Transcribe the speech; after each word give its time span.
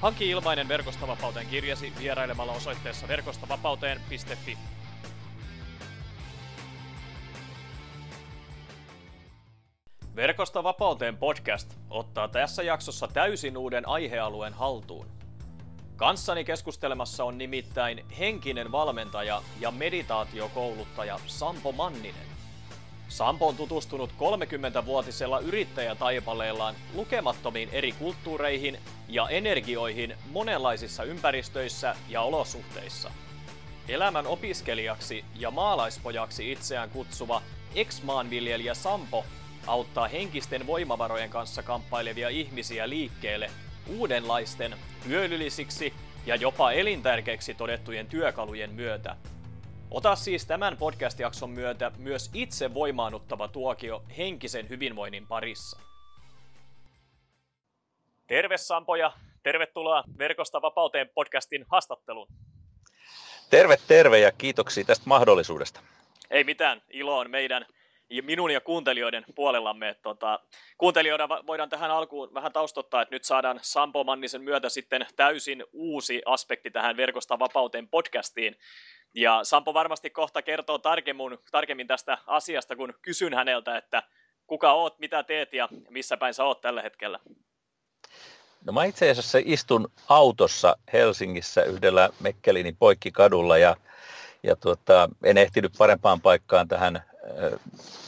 Hanki 0.00 0.30
ilmainen 0.30 0.68
Verkostavapauteen 0.68 1.46
kirjasi 1.46 1.92
vierailemalla 1.98 2.52
osoitteessa 2.52 3.08
verkostavapauteen.fi. 3.08 4.58
Verkostavapauteen 10.16 11.16
podcast 11.16 11.74
ottaa 11.90 12.28
tässä 12.28 12.62
jaksossa 12.62 13.08
täysin 13.08 13.56
uuden 13.56 13.88
aihealueen 13.88 14.52
haltuun. 14.52 15.06
Kanssani 15.96 16.44
keskustelemassa 16.44 17.24
on 17.24 17.38
nimittäin 17.38 18.04
henkinen 18.18 18.72
valmentaja 18.72 19.42
ja 19.60 19.70
meditaatiokouluttaja 19.70 21.20
Sampo 21.26 21.72
Manninen. 21.72 22.35
Sampo 23.08 23.48
on 23.48 23.56
tutustunut 23.56 24.10
30-vuotisella 24.10 25.38
yrittäjätaipaleellaan 25.38 26.74
lukemattomiin 26.94 27.68
eri 27.72 27.92
kulttuureihin 27.92 28.78
ja 29.08 29.28
energioihin 29.28 30.16
monenlaisissa 30.32 31.04
ympäristöissä 31.04 31.96
ja 32.08 32.22
olosuhteissa. 32.22 33.10
Elämän 33.88 34.26
opiskelijaksi 34.26 35.24
ja 35.34 35.50
maalaispojaksi 35.50 36.52
itseään 36.52 36.90
kutsuva 36.90 37.42
ex-maanviljelijä 37.74 38.74
Sampo 38.74 39.24
auttaa 39.66 40.08
henkisten 40.08 40.66
voimavarojen 40.66 41.30
kanssa 41.30 41.62
kamppailevia 41.62 42.28
ihmisiä 42.28 42.88
liikkeelle 42.88 43.50
uudenlaisten, 43.88 44.76
hyödyllisiksi 45.06 45.94
ja 46.26 46.36
jopa 46.36 46.72
elintärkeiksi 46.72 47.54
todettujen 47.54 48.06
työkalujen 48.06 48.74
myötä– 48.74 49.16
Ota 49.90 50.16
siis 50.16 50.46
tämän 50.46 50.76
podcast-jakson 50.76 51.50
myötä 51.50 51.92
myös 51.98 52.30
itse 52.34 52.74
voimaannuttava 52.74 53.48
tuokio 53.48 54.02
henkisen 54.18 54.68
hyvinvoinnin 54.68 55.26
parissa. 55.26 55.80
Terve 58.26 58.56
Sampo 58.56 58.96
ja 58.96 59.12
tervetuloa 59.42 60.04
Verkosta 60.18 60.62
vapauteen 60.62 61.10
podcastin 61.14 61.64
haastatteluun. 61.68 62.28
Terve, 63.50 63.76
terve 63.88 64.18
ja 64.18 64.32
kiitoksia 64.32 64.84
tästä 64.84 65.04
mahdollisuudesta. 65.06 65.80
Ei 66.30 66.44
mitään, 66.44 66.82
ilo 66.90 67.18
on 67.18 67.30
meidän 67.30 67.66
minun 68.22 68.50
ja 68.50 68.60
kuuntelijoiden 68.60 69.24
puolellamme. 69.34 69.88
Että 69.88 70.02
tota, 70.02 70.40
kuuntelijoida 70.78 71.28
voidaan 71.28 71.68
tähän 71.68 71.90
alkuun 71.90 72.34
vähän 72.34 72.52
taustottaa, 72.52 73.02
että 73.02 73.14
nyt 73.14 73.24
saadaan 73.24 73.58
Sampo 73.62 74.04
Mannisen 74.04 74.42
myötä 74.42 74.68
sitten 74.68 75.06
täysin 75.16 75.64
uusi 75.72 76.22
aspekti 76.24 76.70
tähän 76.70 76.96
Verkosta 76.96 77.38
vapauteen 77.38 77.88
podcastiin. 77.88 78.56
Ja 79.14 79.44
Sampo 79.44 79.74
varmasti 79.74 80.10
kohta 80.10 80.42
kertoo 80.42 80.78
tarkemmin, 80.78 81.38
tarkemmin 81.50 81.86
tästä 81.86 82.18
asiasta, 82.26 82.76
kun 82.76 82.94
kysyn 83.02 83.34
häneltä, 83.34 83.76
että 83.76 84.02
kuka 84.46 84.72
oot, 84.72 84.98
mitä 84.98 85.22
teet 85.22 85.52
ja 85.52 85.68
missä 85.90 86.16
päin 86.16 86.34
sä 86.34 86.44
oot 86.44 86.60
tällä 86.60 86.82
hetkellä. 86.82 87.18
No 88.64 88.72
mä 88.72 88.84
itse 88.84 89.10
asiassa 89.10 89.38
istun 89.44 89.92
autossa 90.08 90.76
Helsingissä 90.92 91.62
yhdellä 91.62 92.10
Mekkelinin 92.20 92.76
poikkikadulla 92.76 93.58
ja, 93.58 93.76
ja 94.42 94.56
tuota, 94.56 95.08
en 95.24 95.38
ehtinyt 95.38 95.72
parempaan 95.78 96.20
paikkaan 96.20 96.68
tähän 96.68 97.02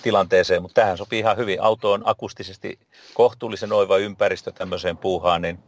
tilanteeseen, 0.03 0.63
mutta 0.63 0.81
tähän 0.81 0.99
sopii 0.99 1.19
ihan 1.19 1.37
hyvin. 1.37 1.63
Auto 1.63 1.93
on 1.93 2.03
akustisesti 2.05 2.79
kohtuullisen 3.15 3.73
oiva 3.73 3.99
ympäristö 3.99 4.53
tämmöiseen 4.53 4.97
puuhaan, 4.97 5.43
niin 5.43 5.59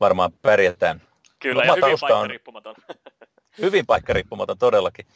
varmaan 0.00 0.32
pärjätään. 0.32 1.02
Kyllä, 1.38 1.62
Oma 1.62 1.76
ja 1.76 1.86
hyvin 1.86 1.98
paikkariippumaton. 2.00 2.74
hyvin 3.60 3.86
paikkariippumaton 3.86 4.58
todellakin. 4.58 5.06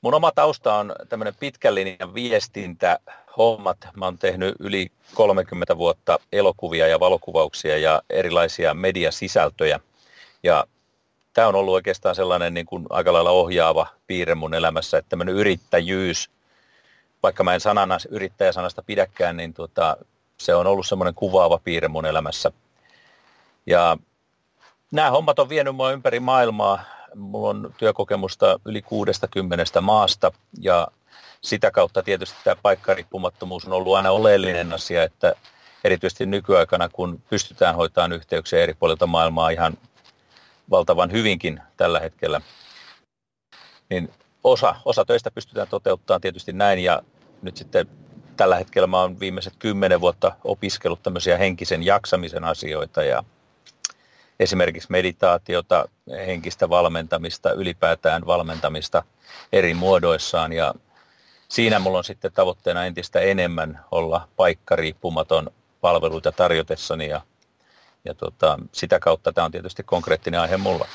Mun 0.00 0.14
oma 0.14 0.32
tausta 0.34 0.74
on 0.74 0.94
tämmöinen 1.08 1.34
pitkän 1.40 1.74
linjan 1.74 2.14
viestintä, 2.14 2.98
hommat. 3.36 3.78
Mä 3.96 4.04
oon 4.04 4.18
tehnyt 4.18 4.54
yli 4.58 4.92
30 5.14 5.78
vuotta 5.78 6.18
elokuvia 6.32 6.88
ja 6.88 7.00
valokuvauksia 7.00 7.78
ja 7.78 8.02
erilaisia 8.10 8.74
mediasisältöjä. 8.74 9.80
Ja 10.42 10.64
tämä 11.32 11.48
on 11.48 11.54
ollut 11.54 11.74
oikeastaan 11.74 12.14
sellainen 12.14 12.54
niin 12.54 12.66
kuin 12.66 12.86
aika 12.90 13.12
lailla 13.12 13.30
ohjaava 13.30 13.86
piirre 14.06 14.34
mun 14.34 14.54
elämässä, 14.54 14.98
että 14.98 15.08
tämmöinen 15.08 15.34
yrittäjyys– 15.34 16.30
vaikka 17.22 17.44
mä 17.44 17.54
en 17.54 17.60
sanana, 17.60 17.98
yrittäjäsanasta 18.08 18.82
pidäkään, 18.82 19.36
niin 19.36 19.54
tuota, 19.54 19.96
se 20.38 20.54
on 20.54 20.66
ollut 20.66 20.86
semmoinen 20.86 21.14
kuvaava 21.14 21.58
piirre 21.64 21.88
mun 21.88 22.06
elämässä. 22.06 22.52
Ja 23.66 23.96
nämä 24.90 25.10
hommat 25.10 25.38
on 25.38 25.48
vienyt 25.48 25.76
mua 25.76 25.92
ympäri 25.92 26.20
maailmaa. 26.20 26.84
Mulla 27.14 27.48
on 27.48 27.74
työkokemusta 27.78 28.60
yli 28.64 28.82
60 28.82 29.80
maasta 29.80 30.32
ja 30.60 30.88
sitä 31.40 31.70
kautta 31.70 32.02
tietysti 32.02 32.36
tämä 32.44 32.56
paikkariippumattomuus 32.62 33.64
on 33.66 33.72
ollut 33.72 33.96
aina 33.96 34.10
oleellinen 34.10 34.72
asia, 34.72 35.02
että 35.02 35.34
erityisesti 35.84 36.26
nykyaikana, 36.26 36.88
kun 36.88 37.22
pystytään 37.30 37.76
hoitamaan 37.76 38.12
yhteyksiä 38.12 38.62
eri 38.62 38.74
puolilta 38.74 39.06
maailmaa 39.06 39.50
ihan 39.50 39.78
valtavan 40.70 41.12
hyvinkin 41.12 41.60
tällä 41.76 42.00
hetkellä, 42.00 42.40
niin 43.90 44.10
osa, 44.44 44.74
osa 44.84 45.04
töistä 45.04 45.30
pystytään 45.30 45.68
toteuttamaan 45.68 46.20
tietysti 46.20 46.52
näin. 46.52 46.78
Ja 46.78 47.02
nyt 47.42 47.56
sitten 47.56 47.86
tällä 48.36 48.56
hetkellä 48.56 48.86
mä 48.86 49.00
oon 49.00 49.20
viimeiset 49.20 49.54
kymmenen 49.58 50.00
vuotta 50.00 50.36
opiskellut 50.44 51.02
tämmöisiä 51.02 51.38
henkisen 51.38 51.82
jaksamisen 51.82 52.44
asioita 52.44 53.02
ja 53.02 53.24
esimerkiksi 54.42 54.90
meditaatiota, 54.90 55.88
henkistä 56.26 56.68
valmentamista, 56.68 57.52
ylipäätään 57.52 58.26
valmentamista 58.26 59.02
eri 59.52 59.74
muodoissaan 59.74 60.52
ja 60.52 60.74
siinä 61.48 61.78
mulla 61.78 61.98
on 61.98 62.04
sitten 62.04 62.32
tavoitteena 62.32 62.86
entistä 62.86 63.20
enemmän 63.20 63.84
olla 63.90 64.28
paikkariippumaton 64.36 65.50
palveluita 65.80 66.32
tarjotessani 66.32 67.08
ja, 67.08 67.20
ja 68.04 68.14
tota, 68.14 68.58
sitä 68.72 69.00
kautta 69.00 69.32
tämä 69.32 69.44
on 69.44 69.52
tietysti 69.52 69.82
konkreettinen 69.82 70.40
aihe 70.40 70.56
mulla. 70.56 70.88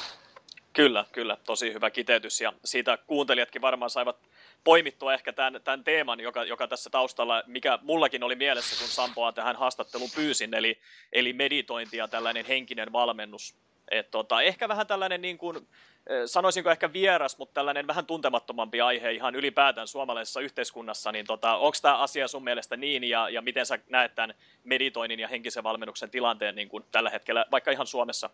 Kyllä, 0.73 1.05
kyllä, 1.11 1.37
tosi 1.45 1.73
hyvä 1.73 1.89
kiteytys 1.89 2.41
ja 2.41 2.53
siitä 2.65 2.97
kuuntelijatkin 2.97 3.61
varmaan 3.61 3.89
saivat 3.89 4.17
poimittua 4.63 5.13
ehkä 5.13 5.33
tämän, 5.33 5.61
tämän 5.63 5.83
teeman, 5.83 6.19
joka, 6.19 6.43
joka 6.43 6.67
tässä 6.67 6.89
taustalla, 6.89 7.43
mikä 7.47 7.79
mullakin 7.81 8.23
oli 8.23 8.35
mielessä, 8.35 8.79
kun 8.79 8.87
Sampoa 8.87 9.31
tähän 9.31 9.55
haastatteluun 9.55 10.09
pyysin, 10.15 10.53
eli, 10.53 10.79
eli 11.13 11.33
meditointi 11.33 11.97
ja 11.97 12.07
tällainen 12.07 12.45
henkinen 12.45 12.93
valmennus. 12.93 13.55
Et 13.91 14.11
tota, 14.11 14.41
ehkä 14.41 14.67
vähän 14.67 14.87
tällainen, 14.87 15.21
niin 15.21 15.37
kuin, 15.37 15.57
eh, 15.57 16.21
sanoisinko 16.25 16.71
ehkä 16.71 16.93
vieras, 16.93 17.37
mutta 17.37 17.53
tällainen 17.53 17.87
vähän 17.87 18.05
tuntemattomampi 18.05 18.81
aihe 18.81 19.11
ihan 19.11 19.35
ylipäätään 19.35 19.87
suomalaisessa 19.87 20.41
yhteiskunnassa, 20.41 21.11
niin 21.11 21.25
tota, 21.25 21.55
onko 21.55 21.77
tämä 21.81 21.97
asia 21.97 22.27
sun 22.27 22.43
mielestä 22.43 22.77
niin, 22.77 23.03
ja, 23.03 23.29
ja 23.29 23.41
miten 23.41 23.65
sä 23.65 23.79
näet 23.89 24.15
tämän 24.15 24.33
meditoinnin 24.63 25.19
ja 25.19 25.27
henkisen 25.27 25.63
valmennuksen 25.63 26.09
tilanteen 26.09 26.55
niin 26.55 26.69
kuin 26.69 26.85
tällä 26.91 27.09
hetkellä, 27.09 27.45
vaikka 27.51 27.71
ihan 27.71 27.87
Suomessa? 27.87 28.29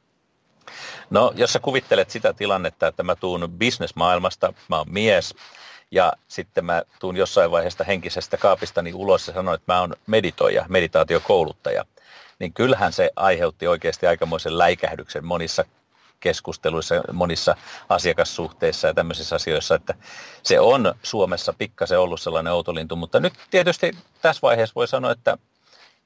No, 1.09 1.33
jos 1.35 1.53
sä 1.53 1.59
kuvittelet 1.59 2.09
sitä 2.09 2.33
tilannetta, 2.33 2.87
että 2.87 3.03
mä 3.03 3.15
tuun 3.15 3.51
bisnesmaailmasta, 3.57 4.53
mä 4.69 4.77
oon 4.77 4.91
mies, 4.91 5.35
ja 5.93 6.13
sitten 6.27 6.65
mä 6.65 6.83
tuun 6.99 7.17
jossain 7.17 7.51
vaiheessa 7.51 7.83
henkisestä 7.83 8.37
kaapistani 8.37 8.93
ulos 8.93 9.27
ja 9.27 9.33
sanon, 9.33 9.55
että 9.55 9.73
mä 9.73 9.79
oon 9.79 9.95
meditoija, 10.07 10.65
meditaatiokouluttaja, 10.69 11.85
niin 12.39 12.53
kyllähän 12.53 12.93
se 12.93 13.09
aiheutti 13.15 13.67
oikeasti 13.67 14.07
aikamoisen 14.07 14.57
läikähdyksen 14.57 15.25
monissa 15.25 15.65
keskusteluissa, 16.19 16.95
monissa 17.13 17.55
asiakassuhteissa 17.89 18.87
ja 18.87 18.93
tämmöisissä 18.93 19.35
asioissa, 19.35 19.75
että 19.75 19.93
se 20.43 20.59
on 20.59 20.95
Suomessa 21.03 21.53
pikkasen 21.53 21.99
ollut 21.99 22.21
sellainen 22.21 22.53
outolintu, 22.53 22.95
mutta 22.95 23.19
nyt 23.19 23.33
tietysti 23.51 23.91
tässä 24.21 24.41
vaiheessa 24.41 24.75
voi 24.75 24.87
sanoa, 24.87 25.11
että 25.11 25.37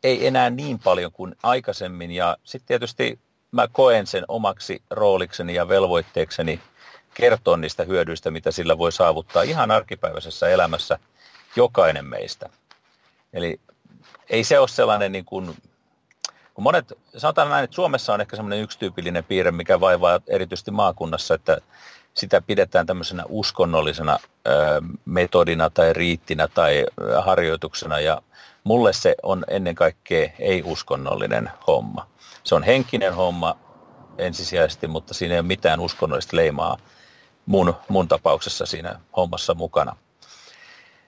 ei 0.04 0.28
enää 0.28 0.50
niin 0.50 0.80
paljon 0.80 1.12
kuin 1.12 1.36
aikaisemmin. 1.44 2.12
Ja 2.12 2.38
sitten 2.44 2.68
tietysti 2.68 3.20
mä 3.52 3.68
koen 3.68 4.08
sen 4.08 4.26
omaksi 4.28 4.82
roolikseni 4.90 5.56
ja 5.56 5.68
velvoitteekseni 5.68 6.62
kertoa 7.18 7.58
niistä 7.58 7.84
hyödyistä, 7.84 8.32
mitä 8.32 8.52
sillä 8.52 8.78
voi 8.78 8.92
saavuttaa 8.92 9.44
ihan 9.44 9.72
arkipäiväisessä 9.72 10.50
elämässä 10.50 11.00
jokainen 11.56 12.06
meistä. 12.06 12.50
Eli 13.34 13.60
ei 14.30 14.44
se 14.44 14.60
ole 14.60 14.68
sellainen 14.68 15.12
niin 15.12 15.26
kuin, 15.26 15.58
kun 16.54 16.64
monet, 16.64 16.94
sanotaan 17.18 17.50
näin, 17.50 17.64
että 17.64 17.76
Suomessa 17.76 18.14
on 18.14 18.22
ehkä 18.22 18.36
semmoinen 18.36 18.62
yksityypillinen 18.62 19.24
piirre, 19.24 19.52
mikä 19.52 19.80
vaivaa 19.80 20.20
erityisesti 20.28 20.72
maakunnassa, 20.72 21.34
että 21.34 21.58
sitä 22.14 22.42
pidetään 22.42 22.86
tämmöisenä 22.86 23.24
uskonnollisena 23.30 24.20
metodina 25.06 25.70
tai 25.70 25.94
riittinä 25.94 26.48
tai 26.48 26.86
harjoituksena 27.22 28.00
ja 28.00 28.22
mulle 28.64 28.94
se 28.94 29.16
on 29.24 29.46
ennen 29.48 29.76
kaikkea 29.76 30.30
ei-uskonnollinen 30.40 31.52
homma. 31.68 32.08
Se 32.44 32.56
on 32.56 32.64
henkinen 32.64 33.14
homma, 33.16 33.58
ensisijaisesti, 34.18 34.88
mutta 34.88 35.14
siinä 35.14 35.34
ei 35.34 35.40
ole 35.40 35.48
mitään 35.48 35.80
uskonnollista 35.80 36.36
leimaa 36.36 36.78
mun, 37.48 37.74
mun 37.90 38.08
tapauksessa 38.08 38.66
siinä 38.66 39.00
hommassa 39.18 39.54
mukana. 39.54 39.96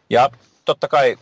Ja 0.10 0.30
totta 0.66 0.88
kai 0.88 1.18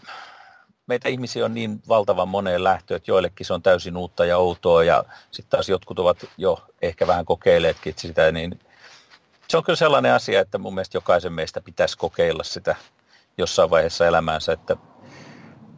meitä 0.88 1.10
ihmisiä 1.10 1.46
on 1.46 1.54
niin 1.54 1.82
valtavan 1.88 2.28
moneen 2.28 2.64
lähtö, 2.64 2.96
että 2.96 3.12
joillekin 3.12 3.46
se 3.46 3.54
on 3.54 3.62
täysin 3.62 3.98
uutta 3.98 4.26
ja 4.26 4.38
outoa 4.38 4.84
ja 4.84 5.04
sitten 5.32 5.50
taas 5.50 5.70
jotkut 5.70 6.00
ovat 6.00 6.26
jo 6.38 6.60
ehkä 6.82 7.08
vähän 7.08 7.26
kokeilleetkin 7.26 7.94
sitä, 7.98 8.32
niin 8.32 8.60
se 9.48 9.58
on 9.58 9.64
kyllä 9.64 9.78
sellainen 9.78 10.14
asia, 10.14 10.42
että 10.42 10.58
mun 10.58 10.74
mielestä 10.74 10.98
jokaisen 10.98 11.34
meistä 11.34 11.62
pitäisi 11.62 11.98
kokeilla 11.98 12.44
sitä 12.44 12.76
jossain 13.38 13.70
vaiheessa 13.70 14.08
elämäänsä, 14.08 14.54
että 14.54 14.78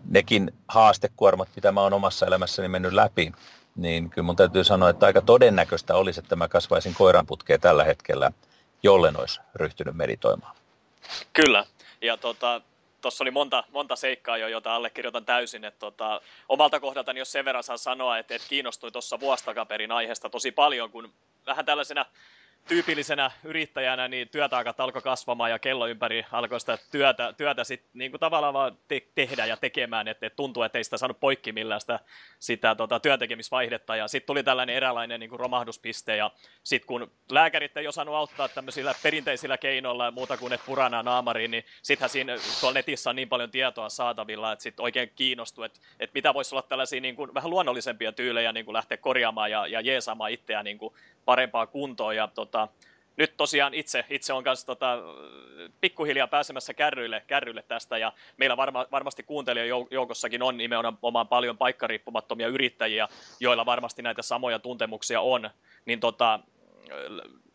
nekin 0.06 0.52
haastekuormat, 0.68 1.50
mitä 1.56 1.72
mä 1.72 1.82
oon 1.82 1.94
omassa 1.94 2.26
elämässäni 2.26 2.68
mennyt 2.68 2.94
läpi, 2.94 3.32
niin 3.76 4.10
kyllä 4.10 4.26
mun 4.26 4.36
täytyy 4.36 4.64
sanoa, 4.64 4.90
että 4.90 5.06
aika 5.06 5.22
todennäköistä 5.22 5.96
olisi, 5.96 6.20
että 6.20 6.36
mä 6.36 6.48
kasvaisin 6.48 6.94
koiranputkeen 6.94 7.62
tällä 7.62 7.84
hetkellä, 7.84 8.32
jollen 8.84 9.20
olisi 9.20 9.40
ryhtynyt 9.56 9.96
meditoimaan. 9.96 10.56
Kyllä, 11.34 11.66
ja 12.02 12.18
tota, 12.18 12.62
tuossa 13.02 13.24
oli 13.24 13.32
monta, 13.32 13.64
monta 13.72 13.96
seikkaa 13.96 14.38
jo, 14.38 14.48
jota 14.48 14.76
allekirjoitan 14.76 15.26
täysin. 15.26 15.66
Että 15.66 15.80
tota, 15.80 16.22
omalta 16.50 16.80
kohdaltani, 16.80 17.20
jos 17.20 17.32
sen 17.32 17.46
verran 17.46 17.64
saa 17.64 17.78
sanoa, 17.78 18.18
että, 18.18 18.36
että 18.36 18.48
kiinnostuin 18.50 18.94
tuossa 18.94 19.20
vuostakaperin 19.20 19.92
aiheesta 19.92 20.30
tosi 20.30 20.52
paljon, 20.52 20.92
kun 20.92 21.14
vähän 21.46 21.66
tällaisena 21.66 22.06
tyypillisenä 22.68 23.32
yrittäjänä 23.44 24.08
niin 24.08 24.30
työtaakat 24.30 24.80
alkoi 24.80 25.02
kasvamaan 25.02 25.52
ja 25.52 25.60
kello 25.60 25.88
ympäri 25.88 26.26
alkoi 26.32 26.60
sitä 26.60 26.78
työtä, 26.92 27.34
työtä 27.34 27.64
sit, 27.64 27.84
niin 27.94 28.12
kuin 28.12 28.20
tavallaan 28.20 28.54
vaan 28.54 28.78
te- 28.88 29.08
tehdä 29.16 29.46
ja 29.46 29.58
tekemään, 29.58 30.08
että 30.08 30.26
et 30.28 30.36
tuntuu, 30.36 30.64
että 30.64 30.78
ei 30.78 30.84
sitä 30.84 30.98
saanut 30.98 31.20
poikki 31.20 31.52
millään 31.52 31.82
sitä, 31.82 32.00
sitä 32.40 32.76
tota, 32.76 33.00
työntekemisvaihdetta 33.00 33.96
ja 33.96 34.08
sitten 34.08 34.28
tuli 34.28 34.44
tällainen 34.44 34.76
eräänlainen 34.76 35.20
niin 35.20 35.30
kuin 35.30 35.40
romahduspiste 35.40 36.16
ja 36.16 36.32
sitten 36.64 36.88
kun 36.88 37.12
lääkärit 37.32 37.78
ei 37.78 37.88
osannut 37.88 38.16
auttaa 38.16 38.48
tämmöisillä 38.48 38.96
perinteisillä 39.04 39.58
keinoilla 39.58 40.06
ja 40.06 40.12
muuta 40.12 40.38
kuin 40.38 40.54
et 40.54 40.62
purana 40.66 41.04
naamariin, 41.04 41.52
niin 41.52 41.66
sittenhän 41.82 42.10
siinä 42.10 42.38
tuolla 42.60 42.74
netissä 42.74 43.10
on 43.10 43.16
niin 43.16 43.30
paljon 43.30 43.52
tietoa 43.52 43.90
saatavilla, 43.90 44.52
että 44.52 44.64
sitten 44.64 44.84
oikein 44.84 45.12
kiinnostuu, 45.16 45.64
että, 45.64 45.80
että 46.00 46.14
mitä 46.14 46.34
voisi 46.34 46.56
olla 46.56 46.62
tällaisia 46.62 47.02
niin 47.02 47.16
kuin, 47.16 47.34
vähän 47.34 47.50
luonnollisempia 47.50 48.12
tyylejä 48.12 48.52
niin 48.52 48.66
kuin 48.66 48.74
lähteä 48.74 48.98
korjaamaan 48.98 49.52
ja, 49.52 49.68
ja 49.68 49.82
jeesaamaan 49.82 50.32
itseään 50.32 50.66
niin 50.66 50.78
kuin 50.78 50.94
parempaa 51.26 51.68
kuntoa. 51.68 52.14
Ja 52.14 52.28
tota, 52.28 52.68
nyt 53.18 53.34
tosiaan 53.38 53.74
itse, 53.74 54.06
itse 54.10 54.34
on 54.34 54.44
kanssa 54.44 54.66
tota, 54.66 54.98
pikkuhiljaa 55.82 56.28
pääsemässä 56.28 56.74
kärryille, 56.74 57.24
kärryille 57.28 57.64
tästä. 57.68 57.98
Ja 57.98 58.14
meillä 58.38 58.58
varma, 58.58 58.86
varmasti 58.92 59.24
kuuntelijajoukossakin 59.24 60.44
on 60.44 60.58
nimenomaan 60.58 61.28
paljon 61.28 61.58
paikkariippumattomia 61.58 62.48
yrittäjiä, 62.48 63.08
joilla 63.40 63.66
varmasti 63.66 64.02
näitä 64.02 64.22
samoja 64.22 64.60
tuntemuksia 64.60 65.22
on, 65.22 65.50
niin 65.86 66.00
tota, 66.00 66.40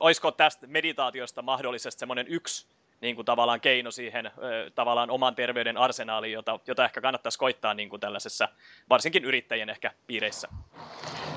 olisiko 0.00 0.30
tästä 0.30 0.66
meditaatiosta 0.66 1.42
mahdollisesti 1.42 1.98
semmoinen 1.98 2.26
yksi 2.28 2.66
niin 3.00 3.16
kuin 3.16 3.24
tavallaan 3.24 3.60
keino 3.60 3.90
siihen 3.90 4.30
tavallaan 4.74 5.10
oman 5.10 5.34
terveyden 5.34 5.76
arsenaaliin, 5.76 6.32
jota, 6.32 6.60
jota 6.66 6.84
ehkä 6.84 7.00
kannattaisi 7.00 7.38
koittaa 7.38 7.74
niin 7.74 7.88
kuin 7.88 8.00
tällaisessa, 8.00 8.48
varsinkin 8.90 9.24
yrittäjien 9.24 9.70
ehkä 9.70 9.90
piireissä. 10.06 10.48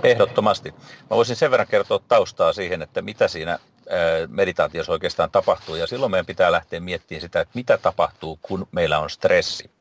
Ehdottomasti. 0.03 0.71
Mä 1.09 1.09
voisin 1.09 1.35
sen 1.35 1.51
verran 1.51 1.67
kertoa 1.67 1.99
taustaa 2.07 2.53
siihen, 2.53 2.81
että 2.81 3.01
mitä 3.01 3.27
siinä 3.27 3.59
meditaatiossa 4.27 4.91
oikeastaan 4.91 5.31
tapahtuu. 5.31 5.75
Ja 5.75 5.87
silloin 5.87 6.11
meidän 6.11 6.25
pitää 6.25 6.51
lähteä 6.51 6.79
miettimään 6.79 7.21
sitä, 7.21 7.41
että 7.41 7.51
mitä 7.55 7.77
tapahtuu, 7.77 8.39
kun 8.41 8.67
meillä 8.71 8.99
on 8.99 9.09
stressi. 9.09 9.71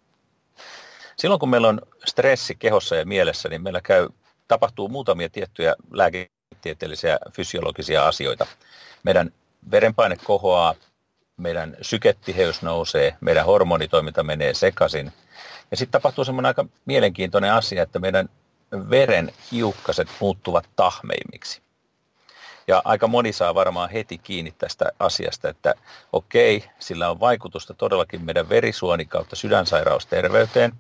Silloin 1.17 1.41
kun 1.41 1.49
meillä 1.49 1.69
on 1.69 1.81
stressi 2.07 2.55
kehossa 2.55 2.97
ja 2.97 3.07
mielessä, 3.07 3.49
niin 3.49 3.63
meillä 3.63 3.81
käy, 3.81 4.09
tapahtuu 4.49 4.89
muutamia 4.89 5.29
tiettyjä 5.29 5.75
lääketieteellisiä 5.91 7.19
fysiologisia 7.33 8.07
asioita. 8.07 8.47
Meidän 9.03 9.33
verenpaine 9.71 10.17
kohoaa, 10.25 10.75
meidän 11.37 11.77
sykettiheys 11.83 12.63
nousee, 12.63 13.17
meidän 13.21 13.47
hormonitoiminta 13.47 14.23
menee 14.23 14.55
sekaisin. 14.55 15.13
Ja 15.71 15.77
sitten 15.77 16.01
tapahtuu 16.01 16.25
semmoinen 16.25 16.49
aika 16.49 16.65
mielenkiintoinen 16.85 17.53
asia, 17.53 17.83
että 17.83 17.99
meidän 17.99 18.29
veren 18.91 19.33
hiukkaset 19.53 20.09
muuttuvat 20.21 20.69
tahmeimmiksi. 20.77 21.63
Ja 22.69 22.83
aika 22.85 23.07
moni 23.09 23.33
saa 23.33 23.55
varmaan 23.55 23.91
heti 23.91 24.19
kiinni 24.19 24.55
tästä 24.59 24.93
asiasta, 24.99 25.49
että 25.49 25.75
okei, 26.13 26.65
sillä 26.79 27.11
on 27.11 27.21
vaikutusta 27.21 27.75
todellakin 27.75 28.25
meidän 28.25 28.49
verisuoni 28.49 29.05
kautta 29.05 29.37
sydänsairausterveyteen. 29.37 30.73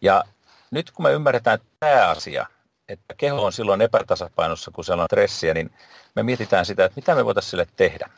Ja 0.00 0.24
nyt 0.70 0.90
kun 0.90 1.02
me 1.02 1.12
ymmärretään 1.12 1.58
tämä 1.80 2.08
asia, 2.08 2.46
että 2.88 3.14
keho 3.16 3.44
on 3.44 3.52
silloin 3.52 3.80
epätasapainossa, 3.80 4.70
kun 4.70 4.84
siellä 4.84 5.02
on 5.02 5.08
stressiä, 5.08 5.54
niin 5.54 5.70
me 6.14 6.22
mietitään 6.22 6.66
sitä, 6.66 6.84
että 6.84 6.96
mitä 6.96 7.14
me 7.14 7.24
voitaisiin 7.24 7.50
sille 7.50 7.66
tehdä. 7.76 8.10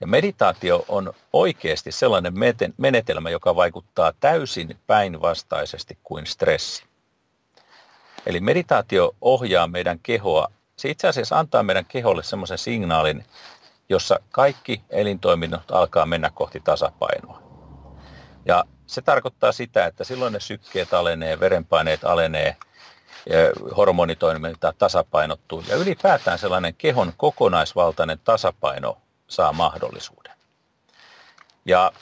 Ja 0.00 0.06
meditaatio 0.06 0.84
on 0.88 1.12
oikeasti 1.32 1.92
sellainen 1.92 2.34
menetelmä, 2.76 3.30
joka 3.30 3.56
vaikuttaa 3.56 4.12
täysin 4.20 4.78
päinvastaisesti 4.86 5.98
kuin 6.02 6.26
stressi. 6.26 6.84
Eli 8.26 8.40
meditaatio 8.40 9.14
ohjaa 9.20 9.66
meidän 9.66 9.98
kehoa. 10.02 10.48
Se 10.76 10.90
itse 10.90 11.08
asiassa 11.08 11.38
antaa 11.38 11.62
meidän 11.62 11.84
keholle 11.84 12.22
semmoisen 12.22 12.58
signaalin, 12.58 13.24
jossa 13.88 14.20
kaikki 14.30 14.82
elintoiminnot 14.90 15.70
alkaa 15.70 16.06
mennä 16.06 16.30
kohti 16.34 16.60
tasapainoa. 16.60 17.42
Ja 18.46 18.64
se 18.86 19.02
tarkoittaa 19.02 19.52
sitä, 19.52 19.86
että 19.86 20.04
silloin 20.04 20.32
ne 20.32 20.40
sykkeet 20.40 20.94
alenee, 20.94 21.40
verenpaineet 21.40 22.04
alenee, 22.04 22.56
hormonitoiminta 23.76 24.74
tasapainottuu 24.78 25.64
ja 25.68 25.76
ylipäätään 25.76 26.38
sellainen 26.38 26.74
kehon 26.74 27.12
kokonaisvaltainen 27.16 28.18
tasapaino 28.24 28.98
mahdollisuuden. 29.52 30.32
Ja 31.64 31.92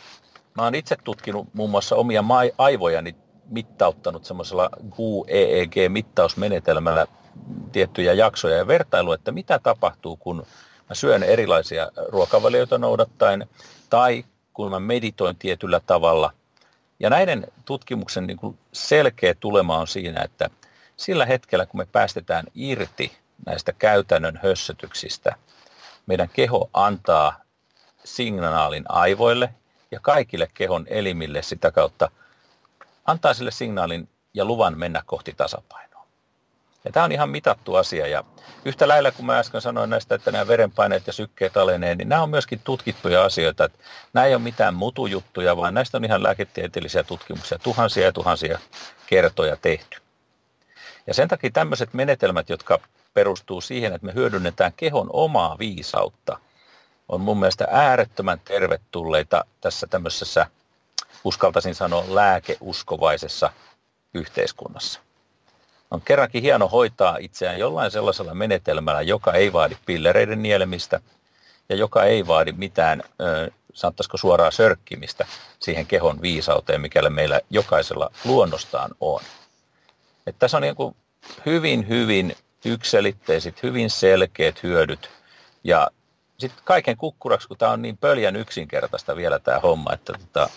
mä 0.56 0.62
oon 0.62 0.74
itse 0.74 0.96
tutkinut 1.04 1.54
muun 1.54 1.70
muassa 1.70 1.96
omia 1.96 2.24
aivojani 2.58 3.16
mittauttanut 3.48 4.24
semmoisella 4.24 4.70
QEEG-mittausmenetelmällä 4.90 7.06
tiettyjä 7.72 8.12
jaksoja 8.12 8.56
ja 8.56 8.66
vertailu, 8.66 9.12
että 9.12 9.32
mitä 9.32 9.58
tapahtuu, 9.58 10.16
kun 10.16 10.46
mä 10.88 10.94
syön 10.94 11.22
erilaisia 11.22 11.90
ruokavalioita 12.08 12.78
noudattaen 12.78 13.46
tai 13.90 14.24
kun 14.54 14.70
mä 14.70 14.80
meditoin 14.80 15.36
tietyllä 15.36 15.80
tavalla. 15.80 16.32
Ja 17.00 17.10
näiden 17.10 17.46
tutkimuksen 17.64 18.26
niin 18.26 18.36
kuin 18.36 18.58
selkeä 18.72 19.34
tulema 19.34 19.78
on 19.78 19.86
siinä, 19.86 20.22
että 20.22 20.50
sillä 20.96 21.26
hetkellä, 21.26 21.66
kun 21.66 21.80
me 21.80 21.86
päästetään 21.92 22.44
irti 22.54 23.12
näistä 23.46 23.72
käytännön 23.72 24.40
hössötyksistä, 24.42 25.36
meidän 26.06 26.28
keho 26.28 26.70
antaa 26.72 27.40
signaalin 28.04 28.84
aivoille 28.88 29.54
ja 29.90 30.00
kaikille 30.00 30.50
kehon 30.54 30.86
elimille 30.88 31.42
sitä 31.42 31.70
kautta– 31.70 32.10
antaa 33.06 33.34
sille 33.34 33.50
signaalin 33.50 34.08
ja 34.34 34.44
luvan 34.44 34.78
mennä 34.78 35.02
kohti 35.06 35.34
tasapainoa. 35.36 36.06
Ja 36.84 36.92
tämä 36.92 37.04
on 37.04 37.12
ihan 37.12 37.30
mitattu 37.30 37.74
asia 37.74 38.06
ja 38.06 38.24
yhtä 38.64 38.88
lailla 38.88 39.10
kun 39.10 39.26
mä 39.26 39.38
äsken 39.38 39.60
sanoin 39.60 39.90
näistä, 39.90 40.14
että 40.14 40.32
nämä 40.32 40.48
verenpaineet 40.48 41.06
ja 41.06 41.12
sykkeet 41.12 41.56
alenee, 41.56 41.94
niin 41.94 42.08
nämä 42.08 42.22
on 42.22 42.30
myöskin 42.30 42.60
tutkittuja 42.64 43.24
asioita. 43.24 43.64
Että 43.64 43.78
nämä 44.12 44.26
ei 44.26 44.34
ole 44.34 44.42
mitään 44.42 44.74
mutujuttuja, 44.74 45.56
vaan 45.56 45.74
näistä 45.74 45.96
on 45.96 46.04
ihan 46.04 46.22
lääketieteellisiä 46.22 47.02
tutkimuksia, 47.02 47.58
tuhansia 47.58 48.04
ja 48.04 48.12
tuhansia 48.12 48.58
kertoja 49.06 49.56
tehty. 49.56 49.98
Ja 51.06 51.14
sen 51.14 51.28
takia 51.28 51.50
tämmöiset 51.50 51.94
menetelmät, 51.94 52.48
jotka 52.48 52.80
perustuu 53.16 53.60
siihen, 53.60 53.92
että 53.92 54.06
me 54.06 54.14
hyödynnetään 54.14 54.72
kehon 54.76 55.10
omaa 55.12 55.56
viisautta, 55.58 56.38
on 57.08 57.20
mun 57.20 57.38
mielestä 57.38 57.68
äärettömän 57.70 58.40
tervetulleita 58.44 59.44
tässä 59.60 59.86
tämmöisessä 59.86 60.46
uskaltaisin 61.24 61.74
sanoa 61.74 62.04
lääkeuskovaisessa 62.08 63.52
yhteiskunnassa. 64.14 65.00
On 65.90 66.00
kerrankin 66.00 66.42
hieno 66.42 66.68
hoitaa 66.68 67.16
itseään 67.20 67.58
jollain 67.58 67.90
sellaisella 67.90 68.34
menetelmällä, 68.34 69.02
joka 69.02 69.32
ei 69.32 69.52
vaadi 69.52 69.76
pillereiden 69.86 70.42
nielemistä 70.42 71.00
ja 71.68 71.76
joka 71.76 72.04
ei 72.04 72.26
vaadi 72.26 72.52
mitään, 72.52 73.02
sanottaisiko 73.74 74.16
suoraa 74.16 74.50
sörkkimistä 74.50 75.26
siihen 75.58 75.86
kehon 75.86 76.22
viisauteen, 76.22 76.80
mikäli 76.80 77.10
meillä 77.10 77.40
jokaisella 77.50 78.10
luonnostaan 78.24 78.90
on. 79.00 79.20
Että 80.26 80.38
tässä 80.38 80.56
on 80.56 80.62
niin 80.62 80.76
kuin 80.76 80.96
hyvin, 81.46 81.88
hyvin 81.88 82.36
ykselitteiset, 82.64 83.62
hyvin 83.62 83.90
selkeät 83.90 84.62
hyödyt 84.62 85.10
ja 85.64 85.90
sitten 86.38 86.64
kaiken 86.64 86.96
kukkuraksi, 86.96 87.48
kun 87.48 87.56
tämä 87.56 87.72
on 87.72 87.82
niin 87.82 87.98
pöljän 87.98 88.36
yksinkertaista 88.36 89.16
vielä 89.16 89.38
tämä 89.38 89.58
homma, 89.58 89.92
että 89.92 90.12
tota, 90.12 90.50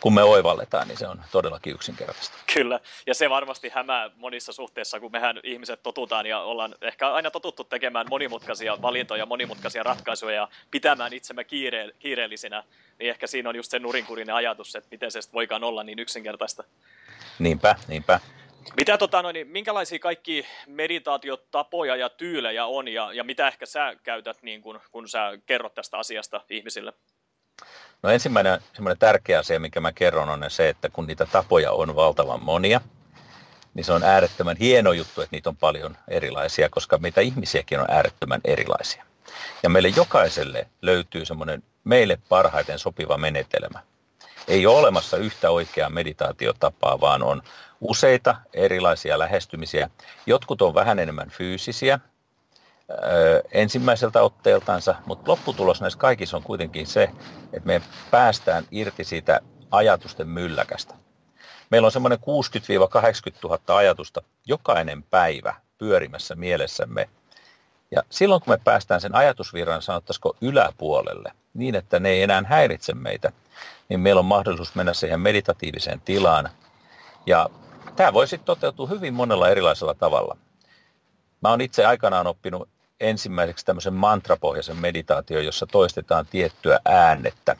kun 0.00 0.14
me 0.14 0.22
oivalletaan, 0.22 0.88
niin 0.88 0.98
se 0.98 1.08
on 1.08 1.22
todellakin 1.32 1.74
yksinkertaista. 1.74 2.38
Kyllä, 2.54 2.80
ja 3.06 3.14
se 3.14 3.30
varmasti 3.30 3.68
hämää 3.68 4.10
monissa 4.16 4.52
suhteissa, 4.52 5.00
kun 5.00 5.12
mehän 5.12 5.40
ihmiset 5.42 5.82
totutaan 5.82 6.26
ja 6.26 6.40
ollaan 6.40 6.74
ehkä 6.80 7.12
aina 7.12 7.30
totuttu 7.30 7.64
tekemään 7.64 8.06
monimutkaisia 8.10 8.82
valintoja, 8.82 9.26
monimutkaisia 9.26 9.82
ratkaisuja 9.82 10.34
ja 10.34 10.48
pitämään 10.70 11.12
itsemme 11.12 11.42
kiire- 11.42 11.94
kiireellisinä, 11.98 12.64
niin 12.98 13.10
ehkä 13.10 13.26
siinä 13.26 13.48
on 13.48 13.56
just 13.56 13.70
se 13.70 13.78
nurinkurinen 13.78 14.34
ajatus, 14.34 14.76
että 14.76 14.88
miten 14.90 15.10
se 15.10 15.20
voikaan 15.32 15.64
olla 15.64 15.82
niin 15.82 15.98
yksinkertaista. 15.98 16.64
Niinpä, 17.38 17.76
niinpä. 17.88 18.20
Mitä 18.76 18.98
tota, 18.98 19.22
no, 19.22 19.32
niin, 19.32 19.48
minkälaisia 19.48 19.98
kaikki 19.98 20.46
meditaatiotapoja 20.66 21.96
ja 21.96 22.08
tyylejä 22.08 22.66
on 22.66 22.88
ja, 22.88 23.12
ja 23.12 23.24
mitä 23.24 23.48
ehkä 23.48 23.66
sä 23.66 23.96
käytät 24.02 24.42
niin 24.42 24.62
kun, 24.62 24.80
kun 24.92 25.08
sä 25.08 25.38
kerrot 25.46 25.74
tästä 25.74 25.98
asiasta 25.98 26.40
ihmisille? 26.50 26.92
No 28.02 28.10
ensimmäinen 28.10 28.60
tärkeä 28.98 29.38
asia, 29.38 29.60
mikä 29.60 29.80
mä 29.80 29.92
kerron, 29.92 30.28
on 30.28 30.44
se, 30.48 30.68
että 30.68 30.88
kun 30.88 31.06
niitä 31.06 31.26
tapoja 31.26 31.72
on 31.72 31.96
valtavan 31.96 32.42
monia, 32.42 32.80
niin 33.74 33.84
se 33.84 33.92
on 33.92 34.02
äärettömän 34.02 34.56
hieno 34.56 34.92
juttu, 34.92 35.20
että 35.20 35.36
niitä 35.36 35.48
on 35.48 35.56
paljon 35.56 35.96
erilaisia, 36.08 36.68
koska 36.68 36.98
meitä 36.98 37.20
ihmisiäkin 37.20 37.80
on 37.80 37.86
äärettömän 37.90 38.40
erilaisia. 38.44 39.04
Ja 39.62 39.68
meille 39.68 39.88
jokaiselle 39.88 40.66
löytyy 40.82 41.24
semmoinen 41.24 41.62
meille 41.84 42.18
parhaiten 42.28 42.78
sopiva 42.78 43.16
menetelmä. 43.16 43.80
Ei 44.48 44.66
ole 44.66 44.78
olemassa 44.78 45.16
yhtä 45.16 45.50
oikeaa 45.50 45.90
meditaatiotapaa, 45.90 47.00
vaan 47.00 47.22
on 47.22 47.42
useita 47.84 48.36
erilaisia 48.52 49.18
lähestymisiä. 49.18 49.90
Jotkut 50.26 50.62
on 50.62 50.74
vähän 50.74 50.98
enemmän 50.98 51.30
fyysisiä 51.30 52.00
ö, 52.90 53.42
ensimmäiseltä 53.52 54.22
otteeltansa, 54.22 54.94
mutta 55.06 55.30
lopputulos 55.30 55.80
näissä 55.80 55.98
kaikissa 55.98 56.36
on 56.36 56.42
kuitenkin 56.42 56.86
se, 56.86 57.10
että 57.52 57.66
me 57.66 57.82
päästään 58.10 58.64
irti 58.70 59.04
siitä 59.04 59.40
ajatusten 59.70 60.28
mylläkästä. 60.28 60.94
Meillä 61.70 61.86
on 61.86 61.92
semmoinen 61.92 62.18
60-80 62.18 62.22
000 63.44 63.76
ajatusta 63.76 64.22
jokainen 64.46 65.02
päivä 65.02 65.54
pyörimässä 65.78 66.34
mielessämme. 66.34 67.08
Ja 67.90 68.02
silloin 68.10 68.40
kun 68.40 68.52
me 68.52 68.58
päästään 68.64 69.00
sen 69.00 69.14
ajatusvirran, 69.14 69.82
sanottaisiko 69.82 70.36
yläpuolelle, 70.40 71.32
niin 71.54 71.74
että 71.74 72.00
ne 72.00 72.08
ei 72.08 72.22
enää 72.22 72.42
häiritse 72.46 72.94
meitä, 72.94 73.32
niin 73.88 74.00
meillä 74.00 74.18
on 74.18 74.24
mahdollisuus 74.24 74.74
mennä 74.74 74.94
siihen 74.94 75.20
meditatiiviseen 75.20 76.00
tilaan. 76.00 76.50
Ja 77.26 77.50
tämä 77.96 78.12
voi 78.12 78.28
sitten 78.28 78.46
toteutua 78.46 78.86
hyvin 78.86 79.14
monella 79.14 79.48
erilaisella 79.48 79.94
tavalla. 79.94 80.36
Mä 81.40 81.50
oon 81.50 81.60
itse 81.60 81.86
aikanaan 81.86 82.26
oppinut 82.26 82.68
ensimmäiseksi 83.00 83.66
tämmöisen 83.66 83.94
mantrapohjaisen 83.94 84.76
meditaation, 84.76 85.44
jossa 85.44 85.66
toistetaan 85.66 86.26
tiettyä 86.26 86.80
äänettä. 86.84 87.56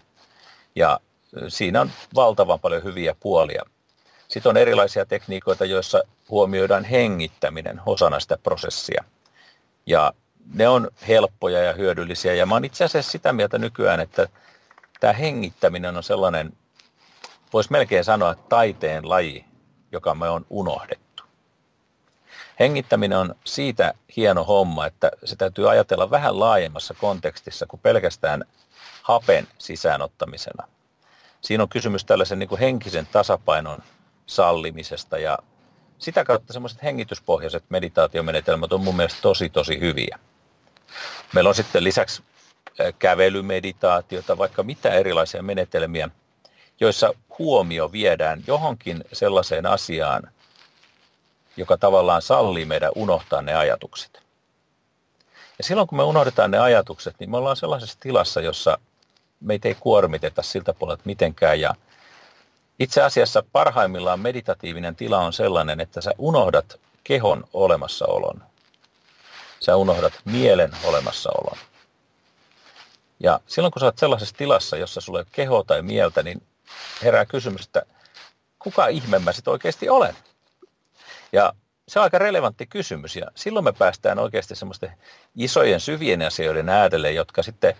Ja 0.77 1.01
siinä 1.49 1.81
on 1.81 1.91
valtavan 2.15 2.61
paljon 2.61 2.85
hyviä 2.85 3.15
puolia. 3.21 3.63
Sitten 4.29 4.51
on 4.51 4.57
erilaisia 4.57 5.07
tekniikoita, 5.07 5.65
joissa 5.65 6.03
huomioidaan 6.31 6.85
hengittäminen 6.85 7.81
osana 7.87 8.21
sitä 8.21 8.39
prosessia. 8.43 9.05
Ja 9.87 10.13
ne 10.55 10.69
on 10.69 10.91
helppoja 11.09 11.63
ja 11.63 11.73
hyödyllisiä. 11.73 12.35
Ja 12.35 12.47
mä 12.47 12.55
oon 12.55 12.65
itse 12.65 12.85
asiassa 12.85 13.13
sitä 13.13 13.33
mieltä 13.33 13.59
nykyään, 13.59 14.01
että 14.01 14.29
tämä 15.01 15.13
hengittäminen 15.13 15.97
on 15.97 16.03
sellainen, 16.03 16.53
voisi 17.53 17.73
melkein 17.73 18.05
sanoa, 18.05 18.35
taiteen 18.35 19.09
laji, 19.09 19.45
joka 19.95 20.15
me 20.15 20.29
on 20.29 20.47
unohdettu. 20.51 21.23
Hengittäminen 22.61 23.19
on 23.19 23.35
siitä 23.45 23.95
hieno 24.17 24.45
homma, 24.45 24.87
että 24.87 25.11
se 25.25 25.37
täytyy 25.37 25.71
ajatella 25.71 26.11
vähän 26.11 26.41
laajemmassa 26.41 26.95
kontekstissa 26.95 27.67
kuin 27.67 27.81
pelkästään 27.81 28.45
hapen 29.03 29.49
sisäänottamisena. 29.59 30.69
Siinä 31.41 31.63
on 31.63 31.69
kysymys 31.69 32.05
tällaisen 32.05 32.39
niin 32.39 32.49
kuin 32.49 32.61
henkisen 32.61 33.07
tasapainon 33.13 33.79
sallimisesta 34.27 35.19
ja 35.19 35.39
sitä 35.99 36.25
kautta 36.25 36.53
semmoiset 36.53 36.83
hengityspohjaiset 36.83 37.65
meditaatiomenetelmät 37.69 38.73
on 38.73 38.85
mun 38.85 38.97
mielestä 38.97 39.23
tosi 39.23 39.49
tosi 39.49 39.81
hyviä. 39.81 40.19
Meillä 41.35 41.49
on 41.49 41.55
sitten 41.55 41.85
lisäksi 41.85 42.23
kävelymeditaatiota, 42.99 44.39
vaikka 44.39 44.63
mitä 44.63 44.91
erilaisia 44.91 45.43
menetelmiä, 45.43 46.09
joissa 46.81 47.15
huomio 47.39 47.93
viedään 47.93 48.45
johonkin 48.47 49.05
sellaiseen 49.13 49.67
asiaan, 49.67 50.23
joka 51.57 51.77
tavallaan 51.77 52.23
sallii 52.23 52.65
meidän 52.65 52.93
unohtaa 52.95 53.43
ne 53.43 53.55
ajatukset. 53.55 54.23
Ja 55.59 55.65
silloin 55.65 55.89
kun 55.89 55.99
me 55.99 56.03
unohdetaan 56.03 56.51
ne 56.51 56.59
ajatukset, 56.59 57.15
niin 57.19 57.31
me 57.31 57.37
ollaan 57.37 57.57
sellaisessa 57.57 57.99
tilassa, 58.01 58.41
jossa 58.41 58.79
meitä 59.41 59.69
ei 59.69 59.77
kuormiteta 59.81 60.43
siltä 60.43 60.75
puolelta 60.75 61.03
mitenkään. 61.05 61.61
Ja 61.61 61.75
itse 62.79 63.03
asiassa 63.03 63.43
parhaimmillaan 63.53 64.21
meditatiivinen 64.21 64.97
tila 64.97 65.19
on 65.19 65.33
sellainen, 65.33 65.81
että 65.81 66.01
sä 66.01 66.11
unohdat 66.19 66.81
kehon 67.05 67.45
olemassaolon. 67.53 68.43
Sä 69.61 69.77
unohdat 69.77 70.13
mielen 70.25 70.71
olemassaolon. 70.85 71.59
Ja 73.21 73.41
silloin 73.47 73.73
kun 73.73 73.81
sä 73.81 73.87
oot 73.87 73.99
sellaisessa 73.99 74.37
tilassa, 74.37 74.77
jossa 74.77 75.01
sulla 75.01 75.19
ei 75.19 75.23
ole 75.23 75.29
kehoa 75.33 75.65
tai 75.67 75.83
mieltä, 75.83 76.23
niin 76.23 76.43
herää 77.03 77.27
kysymys, 77.27 77.67
että 77.67 77.83
kuka 78.59 78.87
ihme 78.87 79.19
mä 79.19 79.33
sitten 79.33 79.53
oikeasti 79.53 79.89
olen? 79.89 80.17
Ja 81.33 81.53
se 81.89 81.99
on 81.99 82.03
aika 82.03 82.19
relevantti 82.19 82.67
kysymys 82.67 83.17
ja 83.17 83.27
silloin 83.35 83.65
me 83.65 83.73
päästään 83.73 84.19
oikeasti 84.19 84.55
semmoisten 84.55 84.93
isojen 85.37 85.81
syvien 85.81 86.23
asioiden 86.23 86.69
äärelle, 86.69 87.13
jotka 87.13 87.43
sitten 87.43 87.75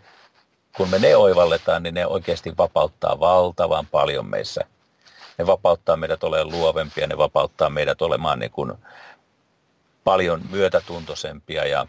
kun 0.77 0.89
me 0.91 0.99
ne 0.99 1.17
oivalletaan, 1.17 1.83
niin 1.83 1.95
ne 1.95 2.07
oikeasti 2.07 2.57
vapauttaa 2.59 3.21
valtavan 3.21 3.87
paljon 3.87 4.27
meissä. 4.27 4.61
Ne 5.39 5.47
vapauttaa 5.47 5.97
meidät 5.97 6.25
olemaan 6.25 6.51
luovempia, 6.51 7.07
ne 7.07 7.19
vapauttaa 7.19 7.71
meidät 7.71 8.03
olemaan 8.03 8.39
niin 8.39 8.51
kuin 8.51 8.73
paljon 10.05 10.41
myötätuntoisempia 10.51 11.67
ja 11.67 11.87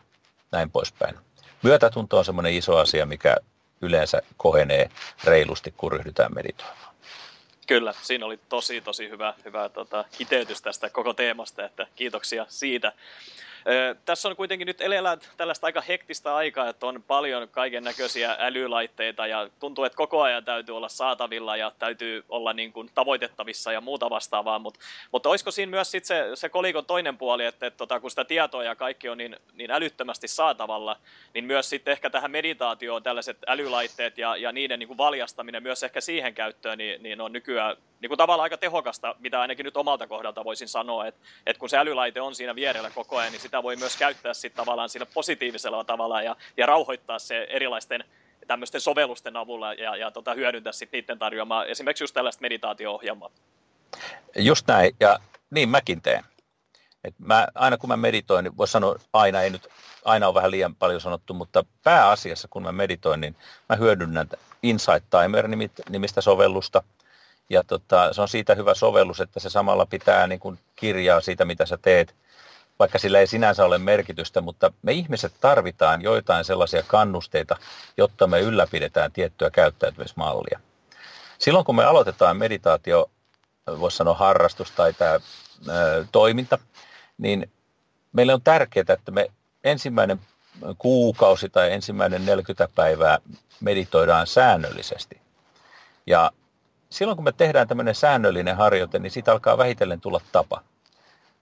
näin 0.51 0.71
poispäin. 0.71 1.15
Myötätunto 1.61 2.17
on 2.17 2.25
semmoinen 2.25 2.53
iso 2.53 2.77
asia, 2.77 3.05
mikä 3.05 3.37
yleensä 3.81 4.21
kohenee 4.37 4.89
reilusti, 5.23 5.73
kun 5.77 5.91
ryhdytään 5.91 6.33
meditoimaan. 6.35 6.94
Kyllä, 7.67 7.93
siinä 8.01 8.25
oli 8.25 8.39
tosi 8.49 8.81
tosi 8.81 9.09
hyvä, 9.09 9.33
hyvä 9.45 9.69
tota, 9.69 10.05
kiteytys 10.17 10.61
tästä 10.61 10.89
koko 10.89 11.13
teemasta, 11.13 11.65
että 11.65 11.87
kiitoksia 11.95 12.45
siitä. 12.49 12.91
Tässä 14.05 14.29
on 14.29 14.35
kuitenkin 14.35 14.65
nyt 14.65 14.81
elellä 14.81 15.17
tällaista 15.37 15.67
aika 15.67 15.81
hektistä 15.81 16.35
aikaa, 16.35 16.69
että 16.69 16.85
on 16.85 17.03
paljon 17.07 17.49
kaiken 17.49 17.83
näköisiä 17.83 18.35
älylaitteita 18.39 19.27
ja 19.27 19.49
tuntuu, 19.59 19.83
että 19.83 19.95
koko 19.95 20.21
ajan 20.21 20.45
täytyy 20.45 20.77
olla 20.77 20.89
saatavilla 20.89 21.57
ja 21.57 21.71
täytyy 21.79 22.23
olla 22.29 22.53
niin 22.53 22.73
kuin 22.73 22.89
tavoitettavissa 22.95 23.71
ja 23.71 23.81
muuta 23.81 24.09
vastaavaa, 24.09 24.59
mutta, 24.59 24.79
mutta 25.11 25.29
olisiko 25.29 25.51
siinä 25.51 25.69
myös 25.69 25.91
sit 25.91 26.05
se, 26.05 26.31
se 26.33 26.49
kolikon 26.49 26.85
toinen 26.85 27.17
puoli, 27.17 27.45
että, 27.45 27.67
että 27.67 27.77
tota, 27.77 27.99
kun 27.99 28.09
sitä 28.09 28.25
tietoa 28.25 28.63
ja 28.63 28.75
kaikki 28.75 29.09
on 29.09 29.17
niin, 29.17 29.35
niin 29.53 29.71
älyttömästi 29.71 30.27
saatavalla, 30.27 30.97
niin 31.33 31.45
myös 31.45 31.69
sitten 31.69 31.91
ehkä 31.91 32.09
tähän 32.09 32.31
meditaatioon 32.31 33.03
tällaiset 33.03 33.37
älylaitteet 33.47 34.17
ja, 34.17 34.37
ja 34.37 34.51
niiden 34.51 34.79
niin 34.79 34.87
kuin 34.87 34.97
valjastaminen 34.97 35.63
myös 35.63 35.83
ehkä 35.83 36.01
siihen 36.01 36.33
käyttöön, 36.33 36.77
niin, 36.77 37.03
niin 37.03 37.21
on 37.21 37.33
nykyään 37.33 37.77
niin 38.01 38.09
kuin 38.09 38.17
tavallaan 38.17 38.43
aika 38.43 38.57
tehokasta, 38.57 39.15
mitä 39.19 39.41
ainakin 39.41 39.63
nyt 39.63 39.77
omalta 39.77 40.07
kohdalta 40.07 40.43
voisin 40.43 40.67
sanoa, 40.67 41.07
että, 41.07 41.21
että 41.45 41.59
kun 41.59 41.69
se 41.69 41.77
älylaite 41.77 42.21
on 42.21 42.35
siinä 42.35 42.55
vierellä 42.55 42.89
koko 42.89 43.17
ajan, 43.17 43.31
niin 43.31 43.41
sitä 43.41 43.54
voi 43.63 43.75
myös 43.75 43.97
käyttää 43.97 44.33
sitten 44.33 44.65
tavallaan 44.65 44.89
sillä 44.89 45.05
positiivisella 45.13 45.83
tavalla 45.83 46.21
ja, 46.21 46.35
ja 46.57 46.65
rauhoittaa 46.65 47.19
se 47.19 47.47
erilaisten 47.49 48.03
tämmöisten 48.47 48.81
sovellusten 48.81 49.37
avulla 49.37 49.73
ja, 49.73 49.95
ja 49.95 50.11
tota, 50.11 50.33
hyödyntää 50.33 50.73
sitten 50.73 50.97
niiden 50.97 51.19
tarjoamaa 51.19 51.65
esimerkiksi 51.65 52.03
just 52.03 52.13
tällaista 52.13 52.41
meditaatio-ohjelmaa. 52.41 53.29
Just 54.35 54.67
näin, 54.67 54.95
ja 54.99 55.19
niin 55.49 55.69
mäkin 55.69 56.01
teen. 56.01 56.23
Et 57.03 57.13
mä, 57.19 57.47
aina 57.55 57.77
kun 57.77 57.89
mä 57.89 57.97
meditoin, 57.97 58.43
niin 58.43 58.57
voisi 58.57 58.71
sanoa 58.71 58.95
aina, 59.13 59.41
ei 59.41 59.49
nyt 59.49 59.67
aina 60.05 60.27
on 60.27 60.33
vähän 60.33 60.51
liian 60.51 60.75
paljon 60.75 61.01
sanottu, 61.01 61.33
mutta 61.33 61.65
pääasiassa 61.83 62.47
kun 62.47 62.63
mä 62.63 62.71
meditoin, 62.71 63.21
niin 63.21 63.35
mä 63.69 63.75
hyödynnän 63.75 64.29
Insight 64.63 65.05
Timer 65.09 65.47
nimistä 65.89 66.21
sovellusta– 66.21 66.83
ja 67.49 67.63
tota, 67.63 68.13
se 68.13 68.21
on 68.21 68.27
siitä 68.27 68.55
hyvä 68.55 68.73
sovellus, 68.73 69.21
että 69.21 69.39
se 69.39 69.49
samalla 69.49 69.85
pitää 69.85 70.27
niin 70.27 70.39
kuin 70.39 70.59
kirjaa 70.75 71.21
siitä, 71.21 71.45
mitä 71.45 71.65
sä 71.65 71.77
teet, 71.77 72.15
vaikka 72.79 72.99
sillä 72.99 73.19
ei 73.19 73.27
sinänsä 73.27 73.65
ole 73.65 73.77
merkitystä, 73.77 74.41
mutta 74.41 74.71
me 74.81 74.91
ihmiset 74.91 75.33
tarvitaan 75.41 76.01
joitain 76.01 76.45
sellaisia 76.45 76.83
kannusteita, 76.87 77.55
jotta 77.97 78.27
me 78.27 78.39
ylläpidetään 78.39 79.11
tiettyä 79.11 79.49
käyttäytymismallia. 79.49 80.59
Silloin 81.39 81.65
kun 81.65 81.75
me 81.75 81.85
aloitetaan 81.85 82.37
meditaatio, 82.37 83.09
voisi 83.79 83.97
sanoa 83.97 84.13
harrastus 84.13 84.71
tai 84.71 84.93
tämä 84.93 85.11
ää, 85.11 85.19
toiminta, 86.11 86.57
niin 87.17 87.51
meille 88.13 88.33
on 88.33 88.41
tärkeää, 88.41 88.85
että 88.89 89.11
me 89.11 89.31
ensimmäinen 89.63 90.19
kuukausi 90.77 91.49
tai 91.49 91.71
ensimmäinen 91.71 92.25
40 92.25 92.69
päivää 92.75 93.19
meditoidaan 93.59 94.27
säännöllisesti. 94.27 95.21
Ja 96.07 96.31
silloin 96.89 97.15
kun 97.15 97.23
me 97.23 97.31
tehdään 97.31 97.67
tämmöinen 97.67 97.95
säännöllinen 97.95 98.55
harjoite, 98.57 98.99
niin 98.99 99.11
siitä 99.11 99.31
alkaa 99.31 99.57
vähitellen 99.57 100.01
tulla 100.01 100.21
tapa. 100.31 100.63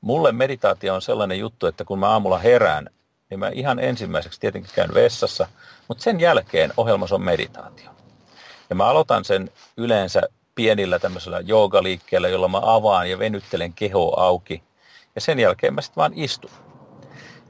Mulle 0.03 0.31
meditaatio 0.31 0.95
on 0.95 1.01
sellainen 1.01 1.39
juttu, 1.39 1.67
että 1.67 1.85
kun 1.85 1.99
mä 1.99 2.09
aamulla 2.09 2.37
herään, 2.37 2.89
niin 3.29 3.39
mä 3.39 3.49
ihan 3.49 3.79
ensimmäiseksi 3.79 4.39
tietenkin 4.39 4.71
käyn 4.75 4.93
vessassa, 4.93 5.47
mutta 5.87 6.03
sen 6.03 6.19
jälkeen 6.19 6.73
ohjelmassa 6.77 7.15
on 7.15 7.21
meditaatio. 7.21 7.89
Ja 8.69 8.75
mä 8.75 8.85
aloitan 8.85 9.25
sen 9.25 9.49
yleensä 9.77 10.21
pienillä 10.55 10.99
tämmöisellä 10.99 11.39
joogaliikkeellä, 11.39 12.29
jolla 12.29 12.47
mä 12.47 12.59
avaan 12.61 13.09
ja 13.09 13.19
venyttelen 13.19 13.73
kehoa 13.73 14.25
auki. 14.25 14.63
Ja 15.15 15.21
sen 15.21 15.39
jälkeen 15.39 15.73
mä 15.73 15.81
sitten 15.81 16.01
vaan 16.01 16.13
istun. 16.15 16.51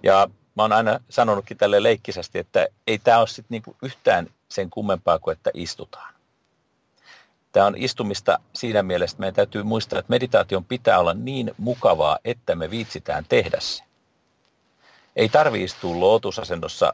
Ja 0.04 0.28
mä 0.56 0.64
oon 0.64 0.74
aina 0.74 1.00
sanonutkin 1.10 1.58
tälle 1.58 1.84
leikkisesti, 1.84 2.40
että 2.40 2.68
ei 2.88 3.00
tämä 3.00 3.20
ole 3.20 3.28
sitten 3.28 3.48
niinku 3.50 3.76
yhtään 3.82 4.28
sen 4.50 4.70
kummempaa 4.70 5.20
kuin 5.20 5.38
että 5.38 5.52
istutaan 5.54 6.13
Tämä 7.54 7.66
on 7.66 7.74
istumista 7.78 8.40
siinä 8.54 8.84
mielessä, 8.84 9.14
että 9.14 9.20
meidän 9.20 9.36
täytyy 9.36 9.64
muistaa, 9.64 10.00
että 10.00 10.10
meditaation 10.10 10.66
pitää 10.66 11.00
olla 11.00 11.14
niin 11.14 11.52
mukavaa, 11.58 12.18
että 12.26 12.56
me 12.56 12.70
viitsitään 12.70 13.26
tehdä 13.30 13.58
se. 13.60 13.84
Ei 15.16 15.30
tarvi 15.30 15.64
istua 15.64 16.00
lootusasennossa 16.00 16.94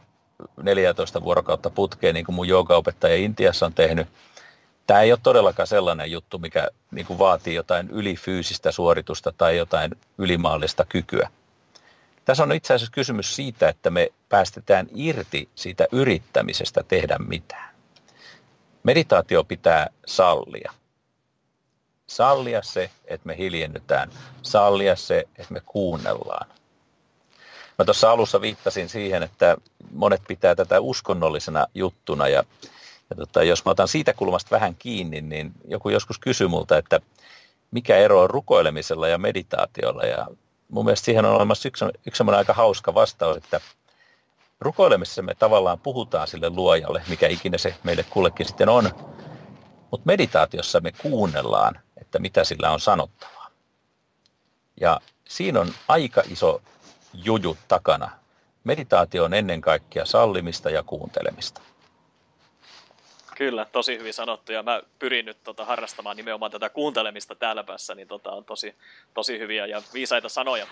14 0.63 1.23
vuorokautta 1.23 1.69
putkeen, 1.69 2.15
niin 2.15 2.25
kuin 2.25 2.35
mun 2.35 2.47
joogaopettaja 2.47 3.15
Intiassa 3.15 3.65
on 3.65 3.73
tehnyt. 3.73 4.07
Tämä 4.87 5.01
ei 5.01 5.11
ole 5.11 5.19
todellakaan 5.23 5.67
sellainen 5.67 6.11
juttu, 6.11 6.39
mikä 6.39 6.67
niin 6.91 7.05
kuin 7.05 7.19
vaatii 7.19 7.55
jotain 7.55 7.89
ylifyysistä 7.89 8.71
suoritusta 8.71 9.33
tai 9.37 9.57
jotain 9.57 9.91
ylimaallista 10.17 10.85
kykyä. 10.85 11.29
Tässä 12.25 12.43
on 12.43 12.51
itse 12.51 12.73
asiassa 12.73 12.91
kysymys 12.91 13.35
siitä, 13.35 13.69
että 13.69 13.89
me 13.89 14.09
päästetään 14.29 14.87
irti 14.95 15.49
siitä 15.55 15.87
yrittämisestä 15.91 16.83
tehdä 16.83 17.17
mitään. 17.27 17.69
Meditaatio 18.83 19.43
pitää 19.43 19.87
sallia. 20.05 20.73
Sallia 22.07 22.63
se, 22.63 22.89
että 23.05 23.27
me 23.27 23.37
hiljennytään. 23.37 24.09
Sallia 24.41 24.95
se, 24.95 25.19
että 25.37 25.53
me 25.53 25.61
kuunnellaan. 25.65 26.47
Mä 27.79 27.85
tuossa 27.85 28.11
alussa 28.11 28.41
viittasin 28.41 28.89
siihen, 28.89 29.23
että 29.23 29.57
monet 29.91 30.21
pitää 30.27 30.55
tätä 30.55 30.79
uskonnollisena 30.79 31.67
juttuna 31.75 32.27
ja, 32.27 32.43
ja 33.09 33.15
tota, 33.15 33.43
jos 33.43 33.65
mä 33.65 33.71
otan 33.71 33.87
siitä 33.87 34.13
kulmasta 34.13 34.51
vähän 34.51 34.75
kiinni, 34.75 35.21
niin 35.21 35.51
joku 35.67 35.89
joskus 35.89 36.19
kysyy 36.19 36.47
multa, 36.47 36.77
että 36.77 36.99
mikä 37.71 37.97
ero 37.97 38.21
on 38.21 38.29
rukoilemisella 38.29 39.07
ja 39.07 39.17
meditaatiolla 39.17 40.03
ja 40.03 40.27
mun 40.69 40.85
mielestä 40.85 41.05
siihen 41.05 41.25
on 41.25 41.35
olemassa 41.35 41.67
yksi, 41.67 41.85
yksi 42.07 42.23
aika 42.35 42.53
hauska 42.53 42.93
vastaus, 42.93 43.37
että 43.37 43.61
rukoilemisessa 44.59 45.21
me 45.21 45.35
tavallaan 45.35 45.79
puhutaan 45.79 46.27
sille 46.27 46.49
luojalle, 46.49 47.03
mikä 47.09 47.27
ikinä 47.27 47.57
se 47.57 47.75
meille 47.83 48.05
kullekin 48.09 48.45
sitten 48.45 48.69
on, 48.69 48.89
mutta 49.91 50.05
meditaatiossa 50.05 50.79
me 50.79 50.91
kuunnellaan, 50.91 51.79
että 52.01 52.19
mitä 52.19 52.43
sillä 52.43 52.71
on 52.71 52.79
sanottavaa. 52.79 53.49
Ja 54.81 54.99
siinä 55.27 55.59
on 55.59 55.73
aika 55.87 56.23
iso 56.29 56.61
juju 57.13 57.57
takana. 57.67 58.11
Meditaatio 58.63 59.23
on 59.23 59.33
ennen 59.33 59.61
kaikkea 59.61 60.05
sallimista 60.05 60.69
ja 60.69 60.83
kuuntelemista. 60.83 61.61
Kyllä, 63.35 63.65
tosi 63.65 63.97
hyvin 63.97 64.13
sanottu 64.13 64.51
ja 64.51 64.63
mä 64.63 64.81
pyrin 64.99 65.25
nyt 65.25 65.43
tota, 65.43 65.65
harrastamaan 65.65 66.17
nimenomaan 66.17 66.51
tätä 66.51 66.69
kuuntelemista 66.69 67.35
täällä 67.35 67.63
päässä, 67.63 67.95
niin 67.95 68.07
tota, 68.07 68.31
on 68.31 68.45
tosi, 68.45 68.75
tosi 69.13 69.39
hyviä 69.39 69.65
ja 69.65 69.81
viisaita 69.93 70.29
sanoja. 70.29 70.67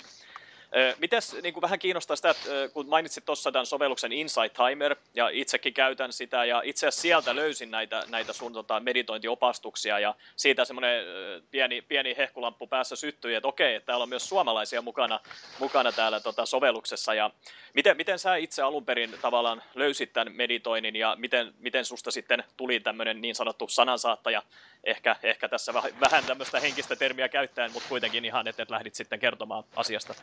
Mites 0.98 1.36
niin 1.44 1.54
kuin 1.54 1.62
vähän 1.62 1.80
kiinnostaa 1.80 2.16
sitä, 2.16 2.30
että 2.30 2.50
kun 2.74 2.90
mainitsit 2.90 3.26
tuossa 3.26 3.52
tämän 3.52 3.66
sovelluksen 3.66 4.12
Insight 4.12 4.54
Timer, 4.54 4.96
ja 5.14 5.30
itsekin 5.30 5.74
käytän 5.74 6.14
sitä, 6.14 6.46
ja 6.46 6.62
itse 6.66 6.88
asiassa 6.88 7.02
sieltä 7.02 7.36
löysin 7.36 7.72
näitä, 7.72 8.04
näitä 8.08 8.34
sun 8.34 8.54
tota, 8.54 8.80
meditointiopastuksia, 8.80 10.00
ja 10.00 10.16
siitä 10.36 10.66
semmoinen 10.66 11.06
pieni, 11.52 11.82
pieni 11.82 12.18
hehkulamppu 12.18 12.68
päässä 12.68 12.96
syttyi, 12.96 13.36
että 13.36 13.48
okei, 13.48 13.76
että 13.76 13.86
täällä 13.86 14.04
on 14.04 14.10
myös 14.10 14.30
suomalaisia 14.30 14.82
mukana, 14.82 15.20
mukana 15.60 15.92
täällä 15.92 16.20
tota, 16.20 16.46
sovelluksessa, 16.46 17.14
ja 17.14 17.32
miten, 17.74 17.98
miten 17.98 18.20
sä 18.20 18.36
itse 18.36 18.62
alun 18.62 18.86
perin 18.86 19.16
tavallaan 19.22 19.64
löysit 19.76 20.14
tämän 20.14 20.34
meditoinnin, 20.36 20.96
ja 20.96 21.16
miten, 21.20 21.54
miten 21.60 21.86
susta 21.86 22.12
sitten 22.12 22.44
tuli 22.58 22.80
tämmöinen 22.80 23.22
niin 23.22 23.36
sanottu 23.36 23.68
sanansaattaja, 23.68 24.42
ehkä, 24.84 25.16
ehkä 25.24 25.50
tässä 25.50 25.74
vähän 26.00 26.24
tämmöistä 26.24 26.60
henkistä 26.60 26.96
termiä 26.96 27.30
käyttäen, 27.30 27.72
mutta 27.72 27.90
kuitenkin 27.90 28.26
ihan, 28.26 28.48
että 28.48 28.66
lähdit 28.70 28.96
sitten 28.96 29.20
kertomaan 29.20 29.64
asiasta. 29.76 30.14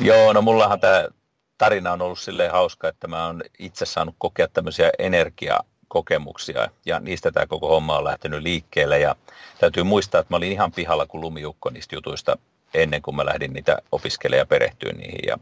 Joo, 0.00 0.32
no 0.32 0.42
mullahan 0.42 0.80
tämä 0.80 1.08
tarina 1.58 1.92
on 1.92 2.02
ollut 2.02 2.18
silleen 2.18 2.52
hauska, 2.52 2.88
että 2.88 3.08
mä 3.08 3.26
oon 3.26 3.42
itse 3.58 3.86
saanut 3.86 4.14
kokea 4.18 4.48
tämmöisiä 4.48 4.90
energiakokemuksia 4.98 6.68
ja 6.86 7.00
niistä 7.00 7.32
tämä 7.32 7.46
koko 7.46 7.68
homma 7.68 7.98
on 7.98 8.04
lähtenyt 8.04 8.42
liikkeelle 8.42 8.98
ja 8.98 9.16
täytyy 9.58 9.82
muistaa, 9.82 10.20
että 10.20 10.32
mä 10.32 10.36
olin 10.36 10.52
ihan 10.52 10.72
pihalla 10.72 11.06
kuin 11.06 11.20
lumiukko 11.20 11.70
niistä 11.70 11.94
jutuista 11.94 12.38
ennen 12.74 13.02
kuin 13.02 13.16
mä 13.16 13.26
lähdin 13.26 13.52
niitä 13.52 13.78
opiskelemaan 13.92 14.40
ja 14.40 14.46
perehtyä 14.46 14.92
niihin 14.92 15.20
ja 15.26 15.38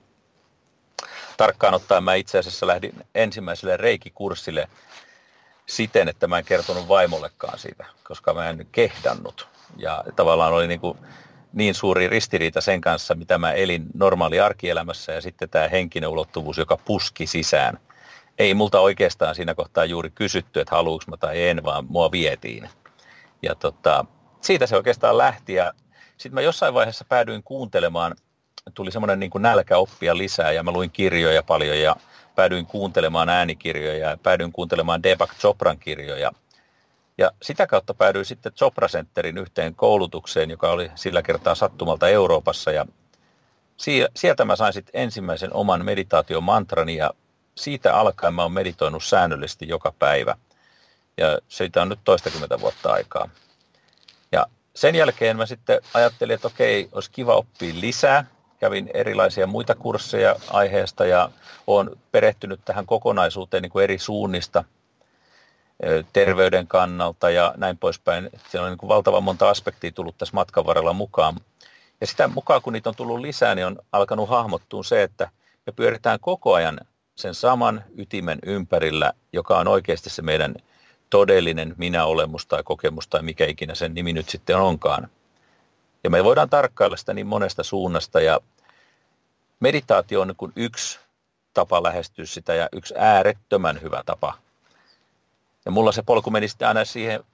tarkkaan 1.37 1.75
ottaen 1.75 2.05
mä 2.05 2.15
itse 2.15 2.39
asiassa 2.39 2.67
lähdin 2.67 2.93
ensimmäiselle 3.15 3.77
reikikurssille 3.77 4.69
siten, 5.67 6.09
että 6.09 6.27
mä 6.27 6.39
en 6.39 6.45
kertonut 6.45 6.89
vaimollekaan 6.89 7.59
siitä, 7.59 7.87
koska 8.05 8.35
mä 8.35 8.49
en 8.51 8.67
kehdannut 8.73 9.49
ja 9.77 10.05
tavallaan 10.17 10.53
oli 10.53 10.69
niin 10.69 10.81
kuin 10.81 10.99
niin 11.53 11.75
suuri 11.75 12.09
ristiriita 12.09 12.61
sen 12.61 12.81
kanssa, 12.81 13.15
mitä 13.15 13.39
mä 13.39 13.53
elin 13.53 13.87
normaali 13.95 14.41
arkielämässä 14.41 15.13
ja 15.13 15.21
sitten 15.21 15.49
tämä 15.49 15.69
henkinen 15.69 16.09
ulottuvuus, 16.09 16.59
joka 16.59 16.77
puski 16.77 17.27
sisään. 17.27 17.79
Ei 18.39 18.55
multa 18.55 18.81
oikeastaan 18.81 19.35
siinä 19.35 19.55
kohtaa 19.55 19.85
juuri 19.85 20.11
kysytty, 20.11 20.61
että 20.61 20.77
haluuks 20.77 21.07
mä 21.07 21.17
tai 21.17 21.49
en, 21.49 21.65
vaan 21.65 21.87
mua 21.89 22.13
vietiin. 22.13 22.69
Ja 23.43 23.55
tota, 23.55 24.05
siitä 24.41 24.67
se 24.67 24.77
oikeastaan 24.77 25.19
lähti 25.19 25.55
ja 25.55 25.73
sitten 26.17 26.35
mä 26.35 26.41
jossain 26.41 26.75
vaiheessa 26.75 27.05
päädyin 27.09 27.43
kuuntelemaan, 27.43 28.15
tuli 28.75 28.93
semmoinen 28.93 29.21
niin 29.21 29.31
nälkä 29.39 29.77
oppia 29.77 30.17
lisää 30.17 30.53
ja 30.53 30.63
mä 30.63 30.71
luin 30.71 30.91
kirjoja 30.91 31.43
paljon 31.43 31.81
ja 31.81 31.97
päädyin 32.37 32.67
kuuntelemaan 32.67 33.29
äänikirjoja 33.29 34.11
ja 34.11 34.19
päädyin 34.23 34.53
kuuntelemaan 34.53 35.03
Deepak 35.03 35.31
Chopran 35.39 35.79
kirjoja– 35.79 36.33
ja 37.19 37.31
sitä 37.43 37.67
kautta 37.67 37.95
päädyin 37.95 38.25
sitten 38.25 38.53
Chopra 38.53 38.89
Centerin 38.89 39.39
yhteen 39.39 39.75
koulutukseen, 39.75 40.51
joka 40.51 40.71
oli 40.71 40.91
sillä 40.95 41.23
kertaa 41.23 41.55
sattumalta 41.55 42.09
Euroopassa. 42.09 42.73
Ja 42.73 42.87
sieltä 44.15 44.45
mä 44.45 44.57
sain 44.57 44.73
sitten 44.73 45.01
ensimmäisen 45.01 45.53
oman 45.53 45.85
meditaatiomantrani 45.85 46.97
ja 46.97 47.11
siitä 47.55 47.97
alkaen 47.97 48.35
mä 48.35 48.43
oon 48.43 48.53
meditoinut 48.53 49.05
säännöllisesti 49.05 49.69
joka 49.69 49.93
päivä. 49.99 50.37
Ja 51.17 51.39
siitä 51.49 51.83
on 51.83 51.89
nyt 51.89 52.01
toistakymmentä 52.05 52.61
vuotta 52.61 52.93
aikaa. 52.93 53.31
Ja 54.33 54.47
sen 54.75 54.95
jälkeen 54.95 55.37
mä 55.37 55.47
sitten 55.47 55.81
ajattelin, 55.95 56.35
että 56.35 56.49
okei, 56.49 56.89
olisi 56.93 57.11
kiva 57.11 57.35
oppia 57.35 57.75
lisää. 57.81 58.25
Kävin 58.61 58.91
erilaisia 58.95 59.47
muita 59.47 59.75
kursseja 59.75 60.37
aiheesta 60.51 61.07
ja 61.07 61.31
olen 61.67 61.91
perehtynyt 62.13 62.61
tähän 62.65 62.87
kokonaisuuteen 62.87 63.63
niin 63.63 63.71
kuin 63.71 63.85
eri 63.85 63.99
suunnista– 63.99 64.65
terveyden 66.13 66.67
kannalta 66.67 67.31
ja 67.31 67.55
näin 67.57 67.79
poispäin. 67.79 68.31
Siellä 68.49 68.65
on 68.65 68.71
niin 68.71 68.79
kuin 68.79 68.89
valtavan 68.89 69.25
monta 69.25 69.51
aspektia 69.51 69.93
tullut 69.93 70.19
tässä 70.19 70.35
matkan 70.35 70.67
varrella 70.67 70.93
mukaan. 70.93 71.37
Ja 72.01 72.07
sitä 72.07 72.29
mukaan, 72.29 72.63
kun 72.63 72.73
niitä 72.73 72.89
on 72.89 72.97
tullut 72.97 73.21
lisää, 73.21 73.55
niin 73.55 73.67
on 73.67 73.79
alkanut 73.93 74.29
hahmottua 74.29 74.83
se, 74.83 75.03
että 75.03 75.31
me 75.67 75.73
pyöritään 75.73 76.21
koko 76.21 76.55
ajan 76.55 76.81
sen 77.15 77.35
saman 77.35 77.85
ytimen 77.97 78.39
ympärillä, 78.47 79.13
joka 79.33 79.59
on 79.59 79.69
oikeasti 79.69 80.11
se 80.11 80.23
meidän 80.23 80.55
todellinen 81.11 81.75
minä-olemus 81.79 82.47
tai 82.47 82.63
kokemus 82.63 83.09
tai 83.09 83.23
mikä 83.23 83.47
ikinä 83.47 83.75
sen 83.75 83.95
nimi 83.95 84.13
nyt 84.13 84.29
sitten 84.29 84.57
onkaan. 84.57 85.09
Ja 86.05 86.11
me 86.11 86.25
voidaan 86.25 86.51
tarkkailla 86.51 86.97
sitä 86.97 87.15
niin 87.15 87.27
monesta 87.27 87.63
suunnasta 87.63 88.21
ja 88.21 88.41
meditaatio 89.61 90.21
on 90.21 90.29
niin 90.29 90.53
yksi 90.57 90.99
tapa 91.55 91.83
lähestyä 91.83 92.27
sitä 92.27 92.55
ja 92.55 92.69
yksi 92.73 92.95
äärettömän 92.97 93.83
hyvä 93.83 94.03
tapa 94.07 94.35
ja 95.65 95.71
mulla 95.71 95.93
se 95.93 96.03
polku 96.03 96.31
meni 96.31 96.49
sitten 96.49 96.69
aina 96.69 96.85
siihen 96.85 97.25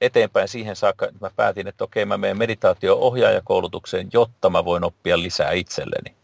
eteenpäin 0.00 0.48
siihen 0.48 0.76
saakka, 0.76 1.06
että 1.06 1.18
mä 1.20 1.30
päätin, 1.36 1.68
että 1.68 1.84
okei, 1.84 2.04
mä 2.04 2.18
menen 2.18 2.38
meditaatio-ohjaajakoulutukseen, 2.38 4.08
jotta 4.12 4.50
mä 4.50 4.64
voin 4.64 4.84
oppia 4.84 5.22
lisää 5.22 5.52
itselleni. 5.52 6.14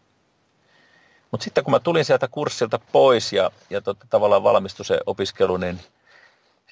Mutta 1.31 1.43
sitten 1.43 1.63
kun 1.63 1.71
mä 1.71 1.79
tulin 1.79 2.05
sieltä 2.05 2.27
kurssilta 2.27 2.79
pois 2.91 3.33
ja, 3.33 3.51
ja 3.69 3.81
tota, 3.81 4.05
tavallaan 4.09 4.43
valmistui 4.43 4.85
se 4.85 4.99
opiskelu, 5.05 5.57
niin 5.57 5.79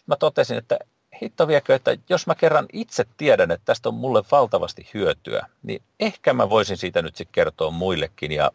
mä 0.05 0.15
totesin, 0.15 0.57
että 0.57 0.79
hitto 1.21 1.47
viekö, 1.47 1.75
että 1.75 1.97
jos 2.09 2.27
mä 2.27 2.35
kerran 2.35 2.65
itse 2.73 3.05
tiedän, 3.17 3.51
että 3.51 3.65
tästä 3.65 3.89
on 3.89 3.95
mulle 3.95 4.23
valtavasti 4.31 4.89
hyötyä, 4.93 5.47
niin 5.63 5.81
ehkä 5.99 6.33
mä 6.33 6.49
voisin 6.49 6.77
siitä 6.77 7.01
nyt 7.01 7.15
sitten 7.15 7.33
kertoa 7.33 7.71
muillekin. 7.71 8.31
Ja 8.31 8.51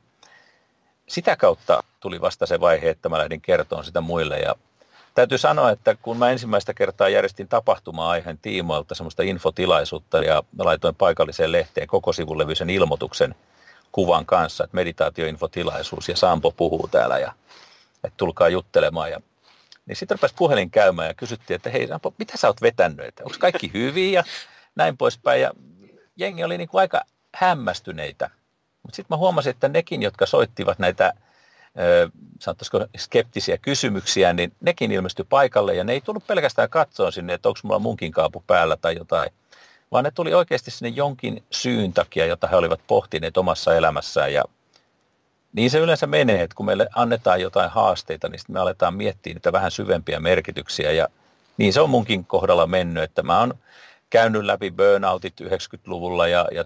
sitä 1.07 1.37
kautta 1.37 1.85
tuli 2.01 2.21
vasta 2.21 2.47
se 2.47 2.61
vaihe, 2.61 2.91
että 2.91 3.09
mä 3.09 3.19
lähdin 3.19 3.41
kertomaan 3.41 3.85
sitä 3.85 4.01
muille. 4.01 4.39
Ja 4.39 4.55
Täytyy 5.15 5.39
sanoa, 5.39 5.71
että 5.71 5.97
kun 6.03 6.17
mä 6.17 6.31
ensimmäistä 6.31 6.75
kertaa 6.75 7.09
järjestin 7.09 7.49
tapahtuma-aiheen 7.49 8.39
tiimoilta 8.39 8.95
semmoista 8.95 9.23
infotilaisuutta 9.23 10.19
ja 10.19 10.43
mä 10.59 10.65
laitoin 10.65 10.95
paikalliseen 10.95 11.53
lehteen 11.53 11.87
koko 11.87 12.13
sivulevyisen 12.13 12.71
ilmoituksen 12.71 13.35
kuvan 13.93 14.27
kanssa, 14.27 14.65
että 14.65 14.75
meditaatioinfotilaisuus 14.75 16.09
ja 16.09 16.17
Sampo 16.17 16.51
puhuu 16.51 16.89
täällä 16.91 17.19
ja 17.19 17.33
että 18.05 18.17
tulkaa 18.17 18.49
juttelemaan. 18.49 19.11
Ja, 19.11 19.21
niin 19.87 19.97
sitten 19.97 20.19
rupesi 20.19 20.35
puhelin 20.39 20.71
käymään 20.71 21.09
ja 21.09 21.15
kysyttiin, 21.15 21.55
että 21.55 21.71
hei 21.71 21.87
Sampo, 21.87 22.15
mitä 22.19 22.37
sä 22.37 22.47
oot 22.47 22.63
vetänyt, 22.63 23.07
että 23.07 23.25
onko 23.25 23.37
kaikki 23.41 23.71
hyviä 23.75 24.11
ja 24.11 24.25
näin 24.77 24.97
poispäin. 24.97 25.41
Ja 25.41 25.51
jengi 26.17 26.45
oli 26.45 26.59
niin 26.59 26.69
kuin 26.69 26.81
aika 26.81 27.03
hämmästyneitä. 27.35 28.31
Mutta 28.83 28.97
sitten 28.97 29.15
mä 29.15 29.19
huomasin, 29.19 29.51
että 29.51 29.69
nekin, 29.69 30.03
jotka 30.03 30.27
soittivat 30.27 30.79
näitä 30.79 31.13
sanottaisiko 32.41 32.87
skeptisiä 32.97 33.59
kysymyksiä, 33.59 34.33
niin 34.33 34.53
nekin 34.61 34.93
ilmestyi 34.93 35.27
paikalle 35.29 35.75
ja 35.75 35.85
ne 35.85 35.93
ei 35.93 36.01
tullut 36.01 36.27
pelkästään 36.27 36.71
katsoa 36.71 37.11
sinne, 37.11 37.35
että 37.35 37.49
onko 37.49 37.61
mulla 37.63 37.79
munkin 37.79 38.13
kaapu 38.13 38.45
päällä 38.47 38.77
tai 38.77 38.97
jotain, 38.97 39.31
vaan 39.93 40.05
ne 40.05 40.11
tuli 40.11 40.35
oikeasti 40.35 40.71
sinne 40.71 40.89
jonkin 40.89 41.45
syyn 41.51 41.93
takia, 41.93 42.27
jota 42.27 42.47
he 42.47 42.57
olivat 42.57 42.81
pohtineet 42.87 43.37
omassa 43.37 43.75
elämässään 43.75 44.33
ja 44.33 44.45
niin 45.55 45.71
se 45.71 45.79
yleensä 45.79 46.07
menee, 46.07 46.43
että 46.43 46.55
kun 46.55 46.67
meille 46.67 46.89
annetaan 46.95 47.41
jotain 47.41 47.71
haasteita, 47.71 48.29
niin 48.29 48.39
sitten 48.39 48.55
me 48.55 48.61
aletaan 48.61 48.95
miettiä 48.95 49.35
niitä 49.35 49.53
vähän 49.53 49.71
syvempiä 49.71 50.21
merkityksiä 50.21 50.93
ja 50.93 51.09
niin 51.57 51.73
se 51.73 51.81
on 51.81 51.91
munkin 51.91 52.25
kohdalla 52.25 52.67
mennyt, 52.67 53.05
että 53.05 53.23
mä 53.23 53.41
oon 53.41 53.55
käynyt 54.11 54.45
läpi 54.45 54.71
burnoutit 54.71 55.41
90-luvulla 55.41 56.29
ja, 56.29 56.49
ja 56.53 56.65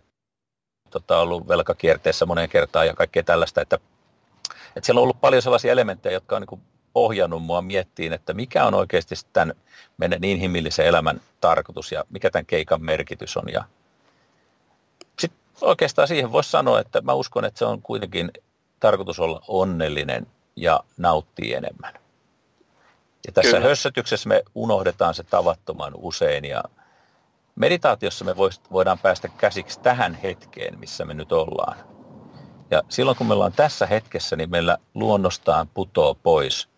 tota, 0.90 1.18
ollut 1.18 1.48
velkakierteessä 1.48 2.26
moneen 2.26 2.48
kertaan 2.48 2.86
ja 2.86 2.94
kaikkea 2.94 3.22
tällaista, 3.22 3.60
että, 3.60 3.78
että 4.76 4.86
siellä 4.86 4.98
on 4.98 5.02
ollut 5.02 5.20
paljon 5.20 5.42
sellaisia 5.42 5.72
elementtejä, 5.72 6.12
jotka 6.12 6.36
on 6.36 6.42
niin 6.50 6.62
ohjannut 6.94 7.42
mua 7.42 7.62
miettiin, 7.62 8.12
että 8.12 8.34
mikä 8.34 8.64
on 8.64 8.74
oikeasti 8.74 9.14
tämän 9.32 9.54
meidän 9.98 10.24
inhimillisen 10.24 10.86
elämän 10.86 11.20
tarkoitus 11.40 11.92
ja 11.92 12.04
mikä 12.10 12.30
tämän 12.30 12.46
keikan 12.46 12.82
merkitys 12.82 13.36
on. 13.36 13.52
Ja 13.52 13.64
sitten 15.18 15.40
oikeastaan 15.60 16.08
siihen 16.08 16.32
voisi 16.32 16.50
sanoa, 16.50 16.80
että 16.80 17.00
mä 17.00 17.12
uskon, 17.12 17.44
että 17.44 17.58
se 17.58 17.64
on 17.64 17.82
kuitenkin 17.82 18.30
tarkoitus 18.80 19.20
olla 19.20 19.42
onnellinen 19.48 20.26
ja 20.56 20.80
nauttii 20.96 21.54
enemmän. 21.54 21.94
Ja 23.26 23.32
tässä 23.32 23.56
Kyllä. 23.56 23.68
hössötyksessä 23.68 24.28
me 24.28 24.42
unohdetaan 24.54 25.14
se 25.14 25.22
tavattoman 25.22 25.92
usein 25.96 26.44
ja 26.44 26.64
meditaatiossa 27.54 28.24
me 28.24 28.36
voidaan 28.72 28.98
päästä 28.98 29.28
käsiksi 29.28 29.80
tähän 29.80 30.14
hetkeen, 30.14 30.78
missä 30.78 31.04
me 31.04 31.14
nyt 31.14 31.32
ollaan. 31.32 31.78
Ja 32.70 32.82
silloin 32.88 33.16
kun 33.16 33.26
me 33.26 33.34
ollaan 33.34 33.52
tässä 33.52 33.86
hetkessä, 33.86 34.36
niin 34.36 34.50
meillä 34.50 34.78
luonnostaan 34.94 35.68
putoo 35.68 36.14
pois 36.14 36.68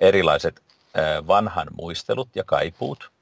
erilaiset 0.00 0.62
vanhan 1.26 1.68
muistelut 1.76 2.28
ja 2.34 2.44
kaipuut. 2.44 3.12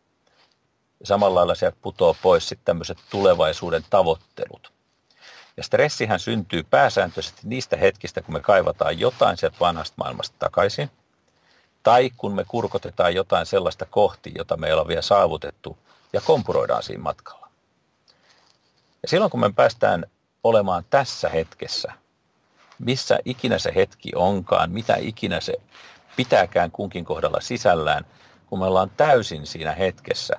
Ja 1.00 1.06
samalla 1.06 1.35
lailla 1.35 1.54
sieltä 1.54 1.76
putoo 1.83 2.16
pois 2.22 2.48
sitten 2.48 2.64
tämmöiset 2.64 2.98
tulevaisuuden 3.11 3.85
tavoittelut. 3.90 4.72
Ja 5.56 5.62
stressihän 5.62 6.20
syntyy 6.20 6.62
pääsääntöisesti 6.62 7.40
niistä 7.44 7.76
hetkistä, 7.76 8.22
kun 8.22 8.34
me 8.34 8.40
kaivataan 8.40 8.98
jotain 8.98 9.36
sieltä 9.36 9.56
vanhasta 9.60 9.94
maailmasta 9.98 10.36
takaisin. 10.38 10.90
Tai 11.82 12.10
kun 12.16 12.34
me 12.34 12.44
kurkotetaan 12.48 13.14
jotain 13.14 13.46
sellaista 13.46 13.86
kohti, 13.86 14.32
jota 14.38 14.56
me 14.56 14.66
ei 14.66 14.72
ole 14.72 14.88
vielä 14.88 15.02
saavutettu 15.02 15.78
ja 16.12 16.20
kompuroidaan 16.20 16.82
siinä 16.82 17.02
matkalla. 17.02 17.48
Ja 19.02 19.08
silloin 19.08 19.30
kun 19.30 19.40
me 19.40 19.52
päästään 19.52 20.04
olemaan 20.44 20.84
tässä 20.90 21.28
hetkessä, 21.28 21.92
missä 22.78 23.18
ikinä 23.24 23.58
se 23.58 23.72
hetki 23.74 24.10
onkaan, 24.14 24.70
mitä 24.70 24.96
ikinä 24.96 25.40
se 25.40 25.54
pitääkään 26.16 26.70
kunkin 26.70 27.04
kohdalla 27.04 27.40
sisällään, 27.40 28.06
kun 28.46 28.58
me 28.58 28.64
ollaan 28.64 28.90
täysin 28.90 29.46
siinä 29.46 29.72
hetkessä, 29.72 30.34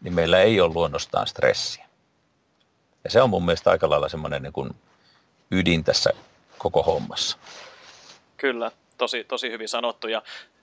niin 0.00 0.14
meillä 0.14 0.38
ei 0.38 0.60
ole 0.60 0.74
luonnostaan 0.74 1.26
stressiä. 1.26 1.87
Ja 3.08 3.12
se 3.12 3.22
on 3.22 3.30
mun 3.30 3.44
mielestä 3.44 3.70
aika 3.70 3.90
lailla 3.90 4.08
semmoinen 4.08 4.42
niin 4.42 4.52
kuin 4.52 4.70
ydin 5.50 5.84
tässä 5.84 6.10
koko 6.58 6.82
hommassa. 6.82 7.38
Kyllä, 8.36 8.70
tosi, 8.98 9.24
tosi 9.24 9.50
hyvin 9.50 9.68
sanottu. 9.68 10.08
Ja 10.08 10.22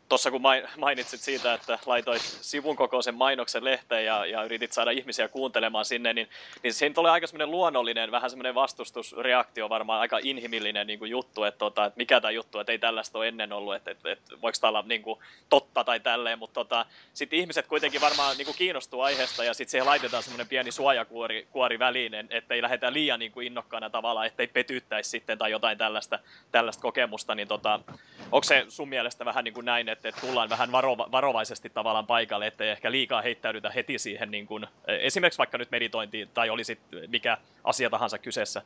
tuossa 0.09 0.31
kun 0.31 0.41
mainitsit 0.77 1.21
siitä, 1.21 1.53
että 1.53 1.79
laitoit 1.85 2.21
sivun 2.21 2.75
kokoisen 2.75 3.15
mainoksen 3.15 3.63
lehteen 3.63 4.05
ja, 4.05 4.25
ja 4.25 4.43
yritit 4.43 4.71
saada 4.71 4.91
ihmisiä 4.91 5.27
kuuntelemaan 5.27 5.85
sinne, 5.85 6.13
niin, 6.13 6.29
niin 6.63 6.73
siinä 6.73 6.93
tuli 6.93 7.09
aika 7.09 7.27
semmoinen 7.27 7.51
luonnollinen, 7.51 8.11
vähän 8.11 8.29
semmoinen 8.29 8.55
vastustusreaktio, 8.55 9.69
varmaan 9.69 10.01
aika 10.01 10.19
inhimillinen 10.23 10.87
niin 10.87 10.99
kuin 10.99 11.11
juttu, 11.11 11.43
että, 11.43 11.57
tota, 11.57 11.85
että 11.85 11.97
mikä 11.97 12.21
tämä 12.21 12.31
juttu, 12.31 12.59
että 12.59 12.71
ei 12.71 12.79
tällaista 12.79 13.17
ole 13.17 13.27
ennen 13.27 13.53
ollut, 13.53 13.75
että, 13.75 13.91
että, 13.91 14.11
että 14.11 14.41
voiko 14.41 14.57
tämä 14.61 14.69
olla 14.69 14.83
niin 14.87 15.01
kuin, 15.01 15.19
totta 15.49 15.83
tai 15.83 15.99
tälleen, 15.99 16.39
mutta 16.39 16.53
tota, 16.53 16.85
sitten 17.13 17.39
ihmiset 17.39 17.67
kuitenkin 17.67 18.01
varmaan 18.01 18.37
niin 18.37 18.45
kuin 18.45 18.57
kiinnostuu 18.57 19.01
aiheesta 19.01 19.43
ja 19.43 19.53
sitten 19.53 19.71
siihen 19.71 19.85
laitetaan 19.85 20.23
semmoinen 20.23 20.47
pieni 20.47 20.71
suojakuori 20.71 21.47
kuori 21.51 21.79
väliin, 21.79 22.13
että 22.29 22.53
ei 22.53 22.61
lähdetä 22.61 22.93
liian 22.93 23.19
niin 23.19 23.31
kuin 23.31 23.47
innokkaana 23.47 23.89
tavalla, 23.89 24.25
ettei 24.25 24.47
petyttäisi 24.47 25.09
sitten 25.09 25.37
tai 25.37 25.51
jotain 25.51 25.77
tällaista, 25.77 26.19
tällaista 26.51 26.81
kokemusta, 26.81 27.35
niin 27.35 27.47
tota, 27.47 27.79
onko 28.31 28.43
se 28.43 28.65
sun 28.69 28.89
mielestä 28.89 29.25
vähän 29.25 29.43
niin 29.43 29.53
kuin 29.53 29.65
näin, 29.65 29.89
että, 29.95 30.09
että 30.09 30.21
tullaan 30.21 30.49
vähän 30.49 30.71
varova, 30.71 31.07
varovaisesti 31.11 31.69
tavallaan 31.69 32.07
paikalle, 32.07 32.47
ettei 32.47 32.69
ehkä 32.69 32.91
liikaa 32.91 33.21
heittäydytä 33.21 33.69
heti 33.69 33.99
siihen 33.99 34.31
niin 34.31 34.47
kuin, 34.47 34.67
esimerkiksi 34.87 35.37
vaikka 35.37 35.57
nyt 35.57 35.71
meditointiin 35.71 36.29
tai 36.33 36.49
olisi 36.49 36.79
mikä 37.07 37.37
asia 37.63 37.89
tahansa 37.89 38.17
kyseessä? 38.17 38.61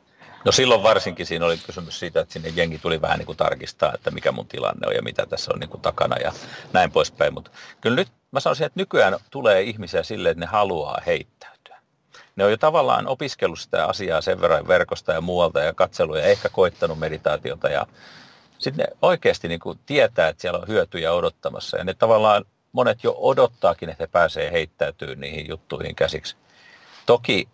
No 0.45 0.51
silloin 0.51 0.83
varsinkin 0.83 1.25
siinä 1.25 1.45
oli 1.45 1.57
kysymys 1.57 1.99
siitä, 1.99 2.19
että 2.19 2.33
sinne 2.33 2.49
jengi 2.55 2.77
tuli 2.77 3.01
vähän 3.01 3.17
niin 3.17 3.25
kuin 3.25 3.37
tarkistaa, 3.37 3.93
että 3.93 4.11
mikä 4.11 4.31
mun 4.31 4.47
tilanne 4.47 4.87
on 4.87 4.95
ja 4.95 5.01
mitä 5.01 5.25
tässä 5.25 5.51
on 5.53 5.59
niin 5.59 5.69
kuin 5.69 5.81
takana 5.81 6.17
ja 6.17 6.31
näin 6.73 6.91
poispäin. 6.91 7.33
Mutta 7.33 7.51
kyllä 7.81 7.95
nyt 7.95 8.07
mä 8.31 8.39
sanoisin, 8.39 8.65
että 8.65 8.79
nykyään 8.79 9.17
tulee 9.31 9.61
ihmisiä 9.61 10.03
silleen, 10.03 10.31
että 10.31 10.45
ne 10.45 10.51
haluaa 10.51 11.01
heittäytyä. 11.05 11.79
Ne 12.35 12.45
on 12.45 12.51
jo 12.51 12.57
tavallaan 12.57 13.07
opiskellut 13.07 13.59
sitä 13.59 13.85
asiaa 13.85 14.21
sen 14.21 14.41
verran 14.41 14.67
verkosta 14.67 15.13
ja 15.13 15.21
muualta 15.21 15.59
ja 15.59 15.73
katseluja, 15.73 16.23
ehkä 16.23 16.49
koittanut 16.49 16.99
meditaatiota 16.99 17.69
ja 17.69 17.87
sitten 18.59 18.85
ne 18.85 18.97
oikeasti 19.01 19.47
niin 19.47 19.59
kuin 19.59 19.79
tietää, 19.85 20.27
että 20.27 20.41
siellä 20.41 20.59
on 20.59 20.67
hyötyjä 20.67 21.13
odottamassa. 21.13 21.77
Ja 21.77 21.83
ne 21.83 21.93
tavallaan 21.93 22.45
monet 22.71 23.03
jo 23.03 23.15
odottaakin, 23.17 23.89
että 23.89 24.03
he 24.03 24.07
pääsee 24.07 24.51
heittäytyy 24.51 25.15
niihin 25.15 25.47
juttuihin 25.47 25.95
käsiksi. 25.95 26.35
Toki 27.05 27.47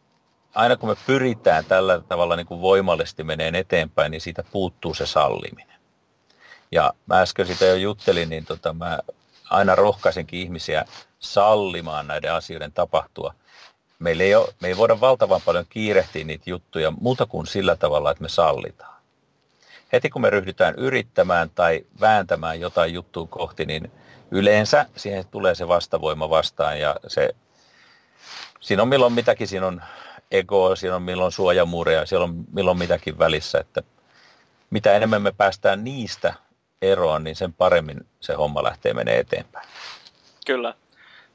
aina 0.55 0.77
kun 0.77 0.89
me 0.89 0.95
pyritään 1.07 1.65
tällä 1.65 2.01
tavalla 2.01 2.35
niin 2.35 2.45
kuin 2.45 2.61
voimallisesti 2.61 3.23
meneen 3.23 3.55
eteenpäin, 3.55 4.11
niin 4.11 4.21
siitä 4.21 4.43
puuttuu 4.51 4.93
se 4.93 5.05
salliminen. 5.05 5.75
Ja 6.71 6.93
mä 7.05 7.21
äsken 7.21 7.47
sitä 7.47 7.65
jo 7.65 7.75
juttelin, 7.75 8.29
niin 8.29 8.45
tota, 8.45 8.73
mä 8.73 8.99
aina 9.49 9.75
rohkaisenkin 9.75 10.39
ihmisiä 10.39 10.85
sallimaan 11.19 12.07
näiden 12.07 12.33
asioiden 12.33 12.71
tapahtua. 12.71 13.33
Meillä 13.99 14.23
ei 14.23 14.35
ole, 14.35 14.53
me 14.61 14.67
ei 14.67 14.77
voida 14.77 15.01
valtavan 15.01 15.41
paljon 15.45 15.65
kiirehtiä 15.69 16.23
niitä 16.23 16.49
juttuja 16.49 16.91
muuta 16.91 17.25
kuin 17.25 17.47
sillä 17.47 17.75
tavalla, 17.75 18.11
että 18.11 18.21
me 18.21 18.29
sallitaan 18.29 18.94
heti 19.95 20.09
kun 20.09 20.21
me 20.21 20.29
ryhdytään 20.29 20.75
yrittämään 20.77 21.49
tai 21.49 21.85
vääntämään 21.99 22.59
jotain 22.59 22.93
juttua 22.93 23.27
kohti, 23.27 23.65
niin 23.65 23.91
yleensä 24.31 24.85
siihen 24.95 25.25
tulee 25.31 25.55
se 25.55 25.67
vastavoima 25.67 26.29
vastaan 26.29 26.79
ja 26.79 26.95
se, 27.07 27.35
siinä 28.59 28.81
on 28.81 28.87
milloin 28.87 29.13
mitäkin, 29.13 29.47
siinä 29.47 29.67
on 29.67 29.81
ego, 30.31 30.75
siinä 30.75 30.95
on 30.95 31.01
milloin 31.01 31.31
suojamuureja, 31.31 32.05
siellä 32.05 32.23
on 32.23 32.43
milloin 32.51 32.77
mitäkin 32.77 33.19
välissä, 33.19 33.59
että 33.59 33.83
mitä 34.69 34.93
enemmän 34.93 35.21
me 35.21 35.31
päästään 35.31 35.83
niistä 35.83 36.33
eroon, 36.81 37.23
niin 37.23 37.35
sen 37.35 37.53
paremmin 37.53 38.07
se 38.19 38.33
homma 38.33 38.63
lähtee 38.63 38.93
menee 38.93 39.19
eteenpäin. 39.19 39.67
Kyllä 40.45 40.73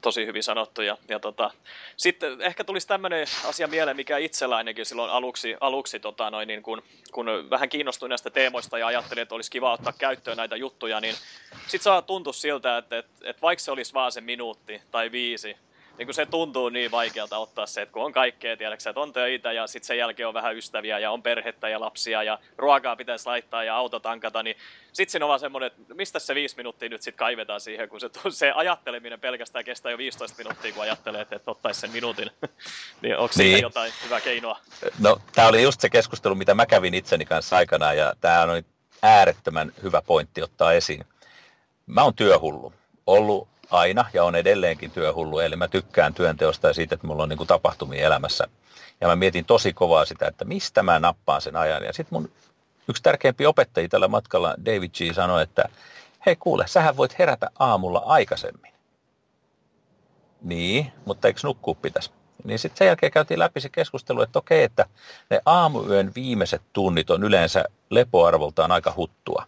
tosi 0.01 0.25
hyvin 0.25 0.43
sanottu. 0.43 0.81
Ja, 0.81 0.97
ja 1.07 1.19
tota, 1.19 1.51
sitten 1.97 2.41
ehkä 2.41 2.63
tulisi 2.63 2.87
tämmöinen 2.87 3.27
asia 3.45 3.67
mieleen, 3.67 3.97
mikä 3.97 4.17
itsellä 4.17 4.55
ainakin 4.55 4.85
silloin 4.85 5.11
aluksi, 5.11 5.55
aluksi 5.59 5.99
tota, 5.99 6.29
noin, 6.29 6.47
niin 6.47 6.63
kun, 6.63 6.83
kun 7.11 7.25
vähän 7.49 7.69
kiinnostuin 7.69 8.09
näistä 8.09 8.29
teemoista 8.29 8.77
ja 8.77 8.87
ajattelin, 8.87 9.21
että 9.21 9.35
olisi 9.35 9.51
kiva 9.51 9.73
ottaa 9.73 9.93
käyttöön 9.97 10.37
näitä 10.37 10.55
juttuja, 10.55 11.01
niin 11.01 11.15
sitten 11.61 11.83
saa 11.83 12.01
tuntua 12.01 12.33
siltä, 12.33 12.77
että, 12.77 12.97
että, 12.97 13.11
että 13.23 13.41
vaikka 13.41 13.63
se 13.63 13.71
olisi 13.71 13.93
vaan 13.93 14.11
se 14.11 14.21
minuutti 14.21 14.81
tai 14.91 15.11
viisi, 15.11 15.57
niin 15.97 16.07
kun 16.07 16.13
se 16.13 16.25
tuntuu 16.25 16.69
niin 16.69 16.91
vaikealta 16.91 17.37
ottaa 17.37 17.65
se, 17.65 17.81
että 17.81 17.93
kun 17.93 18.05
on 18.05 18.11
kaikkea, 18.11 18.57
tiedätkö, 18.57 18.89
että 18.89 18.99
on 18.99 19.13
töitä 19.13 19.51
ja 19.51 19.67
sitten 19.67 19.87
sen 19.87 19.97
jälkeen 19.97 20.27
on 20.27 20.33
vähän 20.33 20.57
ystäviä 20.57 20.99
ja 20.99 21.11
on 21.11 21.23
perhettä 21.23 21.69
ja 21.69 21.79
lapsia 21.79 22.23
ja 22.23 22.39
ruokaa 22.57 22.95
pitäisi 22.95 23.25
laittaa 23.25 23.63
ja 23.63 23.75
auto 23.75 23.99
tankata, 23.99 24.43
niin 24.43 24.55
sitten 24.93 25.11
siinä 25.11 25.25
on 25.25 25.27
vaan 25.27 25.39
semmoinen, 25.39 25.67
että 25.67 25.93
mistä 25.93 26.19
se 26.19 26.35
viisi 26.35 26.57
minuuttia 26.57 26.89
nyt 26.89 27.01
sitten 27.01 27.19
kaivetaan 27.19 27.61
siihen, 27.61 27.89
kun 27.89 27.99
se, 27.99 28.09
se 28.29 28.51
ajatteleminen 28.51 29.19
pelkästään 29.19 29.65
kestää 29.65 29.91
jo 29.91 29.97
15 29.97 30.37
minuuttia, 30.37 30.73
kun 30.73 30.83
ajattelee, 30.83 31.21
että, 31.21 31.35
että 31.35 31.51
ottaisi 31.51 31.79
sen 31.79 31.91
minuutin. 31.91 32.31
niin 33.01 33.17
onko 33.17 33.33
niin. 33.37 33.47
siinä 33.47 33.59
jotain 33.59 33.93
hyvää 34.03 34.21
keinoa? 34.21 34.59
No, 34.99 35.17
tämä 35.35 35.47
oli 35.47 35.63
just 35.63 35.81
se 35.81 35.89
keskustelu, 35.89 36.35
mitä 36.35 36.53
mä 36.53 36.65
kävin 36.65 36.93
itseni 36.93 37.25
kanssa 37.25 37.57
aikanaan 37.57 37.97
ja 37.97 38.13
tämä 38.21 38.41
on 38.41 38.63
äärettömän 39.01 39.71
hyvä 39.83 40.01
pointti 40.01 40.41
ottaa 40.41 40.73
esiin. 40.73 41.05
Mä 41.85 42.03
oon 42.03 42.15
työhullu, 42.15 42.73
ollut 43.07 43.47
aina 43.71 44.05
ja 44.13 44.23
on 44.23 44.35
edelleenkin 44.35 44.91
työhullu, 44.91 45.39
eli 45.39 45.55
mä 45.55 45.67
tykkään 45.67 46.13
työnteosta 46.13 46.67
ja 46.67 46.73
siitä, 46.73 46.95
että 46.95 47.07
mulla 47.07 47.23
on 47.23 47.29
niin 47.29 47.37
kuin 47.37 47.47
tapahtumia 47.47 48.05
elämässä. 48.05 48.47
Ja 49.01 49.07
mä 49.07 49.15
mietin 49.15 49.45
tosi 49.45 49.73
kovaa 49.73 50.05
sitä, 50.05 50.27
että 50.27 50.45
mistä 50.45 50.83
mä 50.83 50.99
nappaan 50.99 51.41
sen 51.41 51.55
ajan. 51.55 51.83
Ja 51.83 51.93
sitten 51.93 52.19
mun 52.19 52.31
yksi 52.89 53.03
tärkeimpi 53.03 53.45
opettaja 53.45 53.89
tällä 53.89 54.07
matkalla, 54.07 54.55
David 54.65 54.89
G. 54.89 55.15
sanoi, 55.15 55.43
että 55.43 55.63
hei 56.25 56.35
kuule, 56.35 56.67
sähän 56.67 56.97
voit 56.97 57.19
herätä 57.19 57.49
aamulla 57.59 58.03
aikaisemmin. 58.05 58.73
Niin, 60.41 60.91
mutta 61.05 61.27
eikö 61.27 61.39
nukkuu 61.43 61.75
pitäisi? 61.75 62.11
Niin 62.43 62.59
sitten 62.59 62.77
sen 62.77 62.85
jälkeen 62.85 63.11
käytiin 63.11 63.39
läpi 63.39 63.61
se 63.61 63.69
keskustelu, 63.69 64.21
että 64.21 64.39
okei, 64.39 64.63
että 64.63 64.85
ne 65.29 65.41
aamuyön 65.45 66.11
viimeiset 66.15 66.61
tunnit 66.73 67.09
on 67.09 67.23
yleensä 67.23 67.65
lepoarvoltaan 67.89 68.71
aika 68.71 68.93
huttua. 68.97 69.45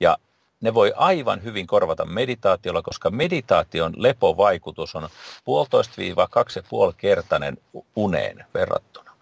Ja 0.00 0.18
ne 0.62 0.74
voi 0.74 0.92
aivan 0.96 1.42
hyvin 1.42 1.66
korvata 1.66 2.04
meditaatiolla, 2.04 2.82
koska 2.82 3.10
meditaation 3.10 3.92
lepovaikutus 3.96 4.94
on 4.94 5.08
puolitoista 5.44 6.02
kaksi 6.30 6.60
puoli 6.68 6.92
kertainen 6.96 7.58
uneen 7.96 8.46
verrattuna. 8.54 9.12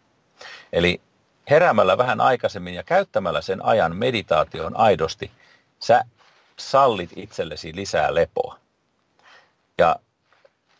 Eli 0.73 1.01
heräämällä 1.51 1.99
vähän 1.99 2.21
aikaisemmin 2.21 2.75
ja 2.75 2.83
käyttämällä 2.83 3.43
sen 3.43 3.65
ajan 3.65 3.97
meditaation 3.97 4.77
aidosti, 4.77 5.31
sä 5.79 6.05
sallit 6.57 7.11
itsellesi 7.17 7.77
lisää 7.77 8.15
lepoa. 8.15 8.59
Ja 9.79 9.97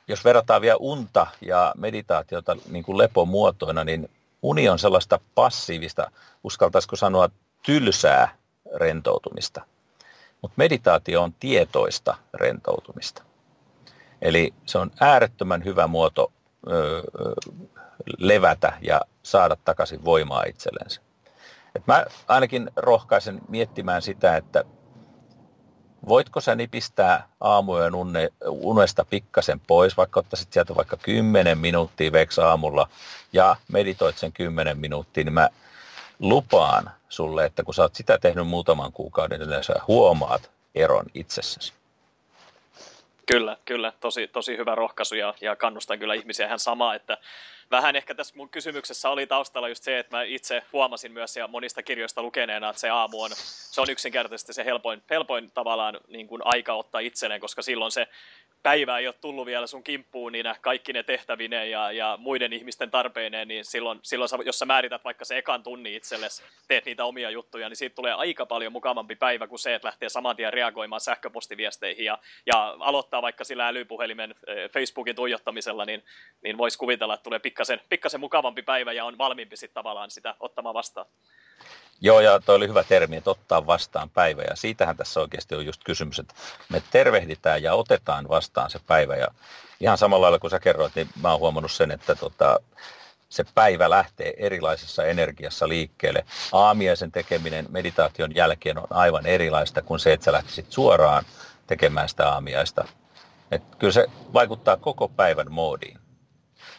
jos 0.09 0.25
verrataan 0.25 0.63
vielä 0.63 0.77
unta 0.77 1.27
ja 1.41 1.75
meditaatiota 1.77 2.57
niin 2.71 2.85
kuin 2.85 2.99
lepomuotoina, 2.99 3.85
niin 3.85 4.11
uni 4.43 4.69
on 4.69 4.79
sellaista 4.79 5.21
passiivista, 5.35 6.11
uskaltaisiko 6.45 6.97
sanoa 6.97 7.29
tylsää 7.63 8.37
rentoutumista. 8.75 9.63
Mutta 10.43 10.55
meditaatio 10.57 11.23
on 11.23 11.33
tietoista 11.33 12.17
rentoutumista. 12.35 13.23
Eli 14.23 14.55
se 14.67 14.79
on 14.79 14.91
äärettömän 15.01 15.65
hyvä 15.65 15.87
muoto 15.87 16.33
ö, 16.71 17.03
levätä 18.19 18.73
ja 18.83 19.01
saada 19.23 19.57
takaisin 19.65 20.05
voimaa 20.05 20.45
itsellensä. 20.45 21.01
Et 21.75 21.87
mä 21.87 22.07
ainakin 22.29 22.71
rohkaisen 22.77 23.41
miettimään 23.49 24.03
sitä, 24.03 24.37
että 24.37 24.65
voitko 26.09 26.41
sä 26.41 26.55
nipistää 26.55 27.29
aamujen 27.41 27.95
unne, 27.95 28.29
unesta 28.49 29.05
pikkasen 29.05 29.61
pois, 29.61 29.97
vaikka 29.97 30.21
ottaisit 30.21 30.53
sieltä 30.53 30.75
vaikka 30.77 30.97
10 30.97 31.59
minuuttia 31.59 32.13
veks 32.13 32.39
aamulla 32.39 32.89
ja 33.33 33.57
meditoit 33.73 34.19
sen 34.19 34.33
10 34.33 34.79
minuuttia, 34.79 35.25
niin 35.25 35.33
mä 35.33 35.49
lupaan 36.19 36.91
sulle, 37.11 37.45
että 37.45 37.63
kun 37.63 37.75
sä 37.75 37.83
oot 37.83 37.95
sitä 37.95 38.19
tehnyt 38.19 38.47
muutaman 38.47 38.93
kuukauden, 38.93 39.41
niin 39.41 39.65
sä 39.65 39.75
huomaat 39.89 40.51
eron 40.75 41.07
itsessäsi. 41.15 41.73
Kyllä, 43.27 43.57
kyllä. 43.65 43.93
Tosi, 44.01 44.29
tosi 44.29 44.57
hyvä 44.57 44.75
rohkaisu 44.75 45.15
ja, 45.15 45.35
ja 45.41 45.57
kannustan 45.57 45.99
kyllä 45.99 46.15
ihmisiä 46.15 46.47
ihan 46.47 46.59
samaa, 46.59 46.95
että 46.95 47.19
vähän 47.71 47.97
ehkä 47.97 48.15
tässä 48.15 48.35
mun 48.37 48.49
kysymyksessä 48.49 49.11
oli 49.11 49.27
taustalla 49.27 49.69
just 49.69 49.85
se, 49.85 49.99
että 49.99 50.17
mä 50.17 50.23
itse 50.23 50.63
huomasin 50.73 51.13
myös 51.13 51.37
ja 51.37 51.49
monista 51.49 51.83
kirjoista 51.83 52.23
lukeneena, 52.23 52.69
että 52.69 52.81
se 52.81 52.91
aamu 52.91 53.23
on, 53.23 53.31
se 53.71 53.81
on 53.81 53.91
yksinkertaisesti 53.91 54.53
se 54.53 54.65
helpoin, 54.65 55.03
helpoin 55.11 55.51
tavallaan 55.55 55.99
niin 56.09 56.27
kuin 56.27 56.43
aika 56.45 56.75
ottaa 56.75 57.01
itselleen, 57.01 57.41
koska 57.41 57.63
silloin 57.63 57.93
se 57.93 58.09
päivä 58.63 58.99
ei 58.99 59.07
ole 59.07 59.15
tullut 59.21 59.47
vielä 59.47 59.67
sun 59.67 59.83
kimppuun 59.83 60.33
niin 60.33 60.47
kaikki 60.61 60.93
ne 60.93 61.03
tehtävineen 61.03 61.71
ja, 61.71 61.93
ja 61.93 62.19
muiden 62.21 62.53
ihmisten 62.53 62.91
tarpeineen, 62.91 63.49
niin 63.49 63.65
silloin, 63.65 63.99
silloin 64.03 64.29
sä, 64.29 64.39
jos 64.45 64.59
sä 64.59 64.67
määrität 64.67 65.05
vaikka 65.05 65.25
se 65.25 65.39
ekan 65.39 65.63
tunni 65.63 65.97
itsellesi, 65.97 66.43
teet 66.69 66.85
niitä 66.85 67.05
omia 67.05 67.31
juttuja, 67.31 67.69
niin 67.69 67.77
siitä 67.77 67.95
tulee 67.95 68.13
aika 68.13 68.47
paljon 68.47 68.73
mukavampi 68.73 69.17
päivä 69.17 69.47
kuin 69.47 69.59
se, 69.59 69.75
että 69.75 69.87
lähtee 69.87 70.09
saman 70.09 70.37
tien 70.37 70.53
reagoimaan 70.53 71.01
sähköpostiviesteihin 71.01 72.05
ja, 72.05 72.19
ja 72.47 72.77
aloittaa 72.81 73.23
vaikka 73.23 73.45
sillä 73.45 73.69
älypuhelimen 73.69 74.35
Facebookin 74.73 75.17
tuijottamisella, 75.17 75.85
niin, 75.85 76.05
niin 76.43 76.59
voisi 76.59 76.79
kuvitella, 76.79 77.15
että 77.15 77.25
tulee 77.25 77.39
pikkasen, 77.39 77.81
pikkasen 77.89 78.21
mukavampi 78.21 78.63
päivä 78.63 78.93
ja 78.93 79.05
on 79.05 79.19
valmiimpi 79.19 79.57
sitten 79.57 79.75
tavallaan 79.75 80.11
sitä 80.11 80.35
ottamaan 80.41 80.75
vastaan. 80.75 81.07
Joo, 82.01 82.21
ja 82.21 82.41
toi 82.41 82.57
oli 82.57 82.69
hyvä 82.69 82.85
termi, 82.85 83.17
että 83.17 83.31
ottaa 83.31 83.67
vastaan 83.67 84.11
päivä, 84.11 84.43
ja 84.43 84.57
siitähän 84.57 84.97
tässä 84.97 85.21
oikeasti 85.21 85.55
on 85.55 85.67
just 85.67 85.85
kysymys, 85.85 86.19
että 86.19 86.35
me 86.69 86.83
tervehditään 86.91 87.63
ja 87.63 87.75
otetaan 87.75 88.29
vastaan 88.29 88.71
se 88.71 88.81
päivä, 88.87 89.17
ja 89.17 89.29
ihan 89.81 89.99
samalla 89.99 90.23
lailla 90.25 90.39
kuin 90.39 90.51
sä 90.51 90.61
kerroit, 90.61 90.95
niin 90.95 91.09
mä 91.23 91.31
oon 91.31 91.41
huomannut 91.41 91.73
sen, 91.73 91.91
että 91.91 92.15
tota, 92.15 92.61
se 93.29 93.45
päivä 93.55 93.91
lähtee 93.91 94.35
erilaisessa 94.37 95.05
energiassa 95.05 95.69
liikkeelle. 95.69 96.25
Aamiaisen 96.53 97.13
tekeminen 97.13 97.67
meditaation 97.69 98.35
jälkeen 98.35 98.79
on 98.79 98.87
aivan 98.91 99.27
erilaista 99.27 99.83
kuin 99.83 100.01
se, 100.01 100.13
että 100.13 100.25
sä 100.25 100.33
lähtisit 100.33 100.73
suoraan 100.73 101.25
tekemään 101.67 102.09
sitä 102.09 102.29
aamiaista. 102.29 102.85
Et 103.51 103.63
kyllä 103.79 103.93
se 103.93 104.07
vaikuttaa 104.33 104.77
koko 104.77 105.09
päivän 105.09 105.53
moodiin. 105.53 106.00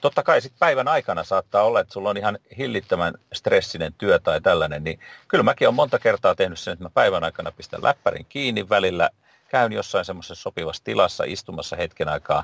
Totta 0.01 0.23
kai 0.23 0.41
sit 0.41 0.53
päivän 0.59 0.87
aikana 0.87 1.23
saattaa 1.23 1.63
olla, 1.63 1.79
että 1.79 1.93
sulla 1.93 2.09
on 2.09 2.17
ihan 2.17 2.39
hillittömän 2.57 3.13
stressinen 3.33 3.93
työ 3.97 4.19
tai 4.19 4.41
tällainen, 4.41 4.83
niin 4.83 4.99
kyllä 5.27 5.43
mäkin 5.43 5.67
olen 5.67 5.75
monta 5.75 5.99
kertaa 5.99 6.35
tehnyt 6.35 6.59
sen, 6.59 6.73
että 6.73 6.85
mä 6.85 6.89
päivän 6.89 7.23
aikana 7.23 7.51
pistän 7.51 7.83
läppärin 7.83 8.25
kiinni 8.29 8.69
välillä, 8.69 9.09
käyn 9.49 9.73
jossain 9.73 10.05
semmoisessa 10.05 10.35
sopivassa 10.35 10.83
tilassa 10.83 11.23
istumassa 11.27 11.75
hetken 11.75 12.09
aikaa, 12.09 12.43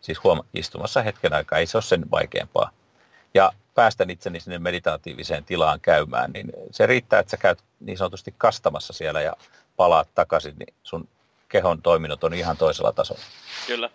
siis 0.00 0.24
huoma, 0.24 0.44
istumassa 0.54 1.02
hetken 1.02 1.32
aikaa, 1.32 1.58
ei 1.58 1.66
se 1.66 1.76
ole 1.76 1.82
sen 1.82 2.10
vaikeampaa. 2.10 2.70
Ja 3.34 3.52
päästän 3.74 4.10
itseni 4.10 4.40
sinne 4.40 4.58
meditaatiiviseen 4.58 5.44
tilaan 5.44 5.80
käymään, 5.80 6.30
niin 6.32 6.52
se 6.70 6.86
riittää, 6.86 7.20
että 7.20 7.30
sä 7.30 7.36
käyt 7.36 7.58
niin 7.80 7.98
sanotusti 7.98 8.34
kastamassa 8.38 8.92
siellä 8.92 9.20
ja 9.20 9.32
palaat 9.76 10.08
takaisin, 10.14 10.54
niin 10.58 10.74
sun 10.82 11.08
kehon 11.48 11.82
toiminnot 11.82 12.24
on 12.24 12.34
ihan 12.34 12.56
toisella 12.56 12.92
tasolla. 12.92 13.22
Kyllä 13.66 13.90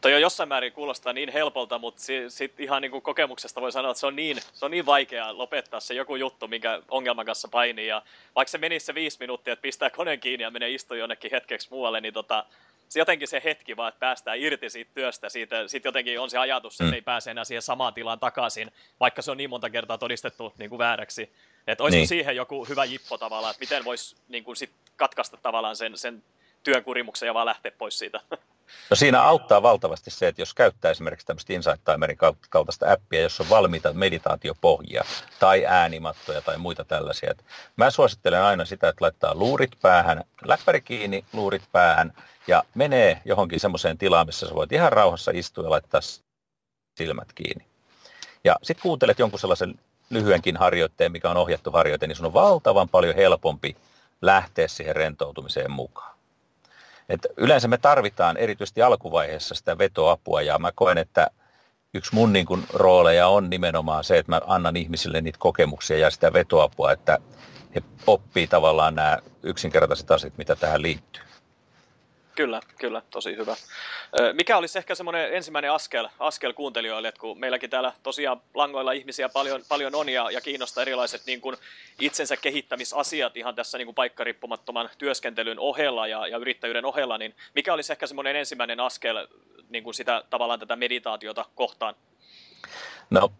toi 0.00 0.14
on 0.14 0.20
jossain 0.20 0.48
määrin 0.48 0.72
kuulostaa 0.72 1.12
niin 1.12 1.32
helpolta, 1.32 1.78
mutta 1.78 2.02
sitten 2.02 2.30
sit 2.30 2.60
ihan 2.60 2.82
niin 2.82 2.90
kuin 2.90 3.02
kokemuksesta 3.02 3.60
voi 3.60 3.72
sanoa, 3.72 3.90
että 3.90 4.00
se 4.00 4.06
on 4.06 4.16
niin, 4.16 4.36
se 4.52 4.64
on 4.64 4.70
niin 4.70 4.86
vaikea 4.86 5.38
lopettaa 5.38 5.80
se 5.80 5.94
joku 5.94 6.16
juttu, 6.16 6.48
minkä 6.48 6.82
ongelman 6.90 7.26
kanssa 7.26 7.48
painii. 7.48 7.86
Ja 7.86 8.02
vaikka 8.34 8.50
se 8.50 8.58
menisi 8.58 8.86
se 8.86 8.94
viisi 8.94 9.16
minuuttia, 9.20 9.52
että 9.52 9.62
pistää 9.62 9.90
koneen 9.90 10.20
kiinni 10.20 10.42
ja 10.42 10.50
menee 10.50 10.70
istua 10.70 10.96
jonnekin 10.96 11.30
hetkeksi 11.30 11.68
muualle, 11.70 12.00
niin 12.00 12.14
tota, 12.14 12.44
se 12.88 12.98
jotenkin 12.98 13.28
se 13.28 13.42
hetki 13.44 13.76
vaan, 13.76 13.88
että 13.88 14.00
päästään 14.00 14.38
irti 14.38 14.70
siitä 14.70 14.90
työstä, 14.94 15.28
siitä, 15.28 15.68
siitä 15.68 15.88
jotenkin 15.88 16.20
on 16.20 16.30
se 16.30 16.38
ajatus, 16.38 16.74
että 16.74 16.84
mm. 16.84 16.92
ei 16.92 17.02
pääse 17.02 17.30
enää 17.30 17.44
siihen 17.44 17.62
samaan 17.62 17.94
tilaan 17.94 18.20
takaisin, 18.20 18.72
vaikka 19.00 19.22
se 19.22 19.30
on 19.30 19.36
niin 19.36 19.50
monta 19.50 19.70
kertaa 19.70 19.98
todistettu 19.98 20.52
niin 20.58 20.70
kuin 20.70 20.78
vääräksi. 20.78 21.32
Että 21.66 21.84
olisiko 21.84 21.98
niin. 21.98 22.08
siihen 22.08 22.36
joku 22.36 22.64
hyvä 22.64 22.84
jippo 22.84 23.18
tavallaan, 23.18 23.50
että 23.50 23.60
miten 23.60 23.84
voisi 23.84 24.16
niin 24.28 24.44
kuin 24.44 24.56
sit 24.56 24.70
katkaista 24.96 25.36
tavallaan 25.36 25.76
sen, 25.76 25.98
sen 25.98 26.22
työn 26.62 26.84
kurimuksen 26.84 27.26
ja 27.26 27.34
vaan 27.34 27.46
lähteä 27.46 27.72
pois 27.78 27.98
siitä. 27.98 28.20
No 28.90 28.96
siinä 28.96 29.22
auttaa 29.22 29.62
valtavasti 29.62 30.10
se, 30.10 30.28
että 30.28 30.42
jos 30.42 30.54
käyttää 30.54 30.90
esimerkiksi 30.90 31.26
tämmöistä 31.26 31.52
Insight 31.52 31.84
Timerin 31.84 32.18
kaltaista 32.50 32.92
appia, 32.92 33.20
jossa 33.20 33.42
on 33.42 33.50
valmiita 33.50 33.92
meditaatiopohjia 33.92 35.04
tai 35.38 35.66
äänimattoja 35.66 36.40
tai 36.42 36.58
muita 36.58 36.84
tällaisia. 36.84 37.34
Mä 37.76 37.90
suosittelen 37.90 38.42
aina 38.42 38.64
sitä, 38.64 38.88
että 38.88 39.04
laittaa 39.04 39.34
luurit 39.34 39.70
päähän, 39.82 40.24
läppäri 40.44 40.80
kiinni, 40.80 41.24
luurit 41.32 41.62
päähän 41.72 42.12
ja 42.46 42.64
menee 42.74 43.22
johonkin 43.24 43.60
semmoiseen 43.60 43.98
tilaan, 43.98 44.26
missä 44.26 44.48
sä 44.48 44.54
voit 44.54 44.72
ihan 44.72 44.92
rauhassa 44.92 45.30
istua 45.34 45.64
ja 45.64 45.70
laittaa 45.70 46.00
silmät 46.96 47.32
kiinni. 47.34 47.66
Ja 48.44 48.56
sitten 48.62 48.82
kuuntelet 48.82 49.18
jonkun 49.18 49.40
sellaisen 49.40 49.74
lyhyenkin 50.10 50.56
harjoitteen, 50.56 51.12
mikä 51.12 51.30
on 51.30 51.36
ohjattu 51.36 51.70
harjoite, 51.70 52.06
niin 52.06 52.16
sun 52.16 52.26
on 52.26 52.34
valtavan 52.34 52.88
paljon 52.88 53.14
helpompi 53.14 53.76
lähteä 54.22 54.68
siihen 54.68 54.96
rentoutumiseen 54.96 55.70
mukaan. 55.70 56.17
Et 57.08 57.26
yleensä 57.36 57.68
me 57.68 57.78
tarvitaan 57.78 58.36
erityisesti 58.36 58.82
alkuvaiheessa 58.82 59.54
sitä 59.54 59.78
vetoapua 59.78 60.42
ja 60.42 60.58
mä 60.58 60.72
koen, 60.74 60.98
että 60.98 61.30
yksi 61.94 62.14
mun 62.14 62.32
niin 62.32 62.46
kuin, 62.46 62.64
rooleja 62.72 63.28
on 63.28 63.50
nimenomaan 63.50 64.04
se, 64.04 64.18
että 64.18 64.32
mä 64.32 64.40
annan 64.46 64.76
ihmisille 64.76 65.20
niitä 65.20 65.38
kokemuksia 65.38 65.98
ja 65.98 66.10
sitä 66.10 66.32
vetoapua, 66.32 66.92
että 66.92 67.18
he 67.74 67.82
oppii 68.06 68.46
tavallaan 68.46 68.94
nämä 68.94 69.18
yksinkertaiset 69.42 70.10
asiat, 70.10 70.38
mitä 70.38 70.56
tähän 70.56 70.82
liittyy. 70.82 71.27
Kyllä, 72.38 72.60
kyllä, 72.78 73.02
tosi 73.10 73.36
hyvä. 73.36 73.56
Mikä 74.32 74.56
olisi 74.56 74.78
ehkä 74.78 74.94
semmoinen 74.94 75.34
ensimmäinen 75.34 75.72
askel, 75.72 76.08
askel 76.18 76.52
kuuntelijoille, 76.52 77.08
että 77.08 77.20
kun 77.20 77.40
meilläkin 77.40 77.70
täällä 77.70 77.92
tosiaan 78.02 78.40
langoilla 78.54 78.92
ihmisiä 78.92 79.28
paljon, 79.28 79.62
paljon 79.68 79.94
on 79.94 80.08
ja, 80.08 80.30
ja 80.30 80.40
kiinnostaa 80.40 80.82
erilaiset 80.82 81.22
niin 81.26 81.40
kuin 81.40 81.56
itsensä 82.00 82.36
kehittämisasiat 82.36 83.36
ihan 83.36 83.54
tässä 83.54 83.78
niin 83.78 83.86
kuin 83.86 83.94
paikkariippumattoman 83.94 84.90
työskentelyn 84.98 85.58
ohella 85.58 86.06
ja, 86.06 86.26
ja 86.26 86.38
yrittäjyyden 86.38 86.84
ohella, 86.84 87.18
niin 87.18 87.34
mikä 87.54 87.74
olisi 87.74 87.92
ehkä 87.92 88.06
semmoinen 88.06 88.36
ensimmäinen 88.36 88.80
askel 88.80 89.26
niin 89.68 89.84
kuin 89.84 89.94
sitä 89.94 90.22
tavallaan 90.30 90.60
tätä 90.60 90.76
meditaatiota 90.76 91.44
kohtaan? 91.54 91.94
No 93.10 93.32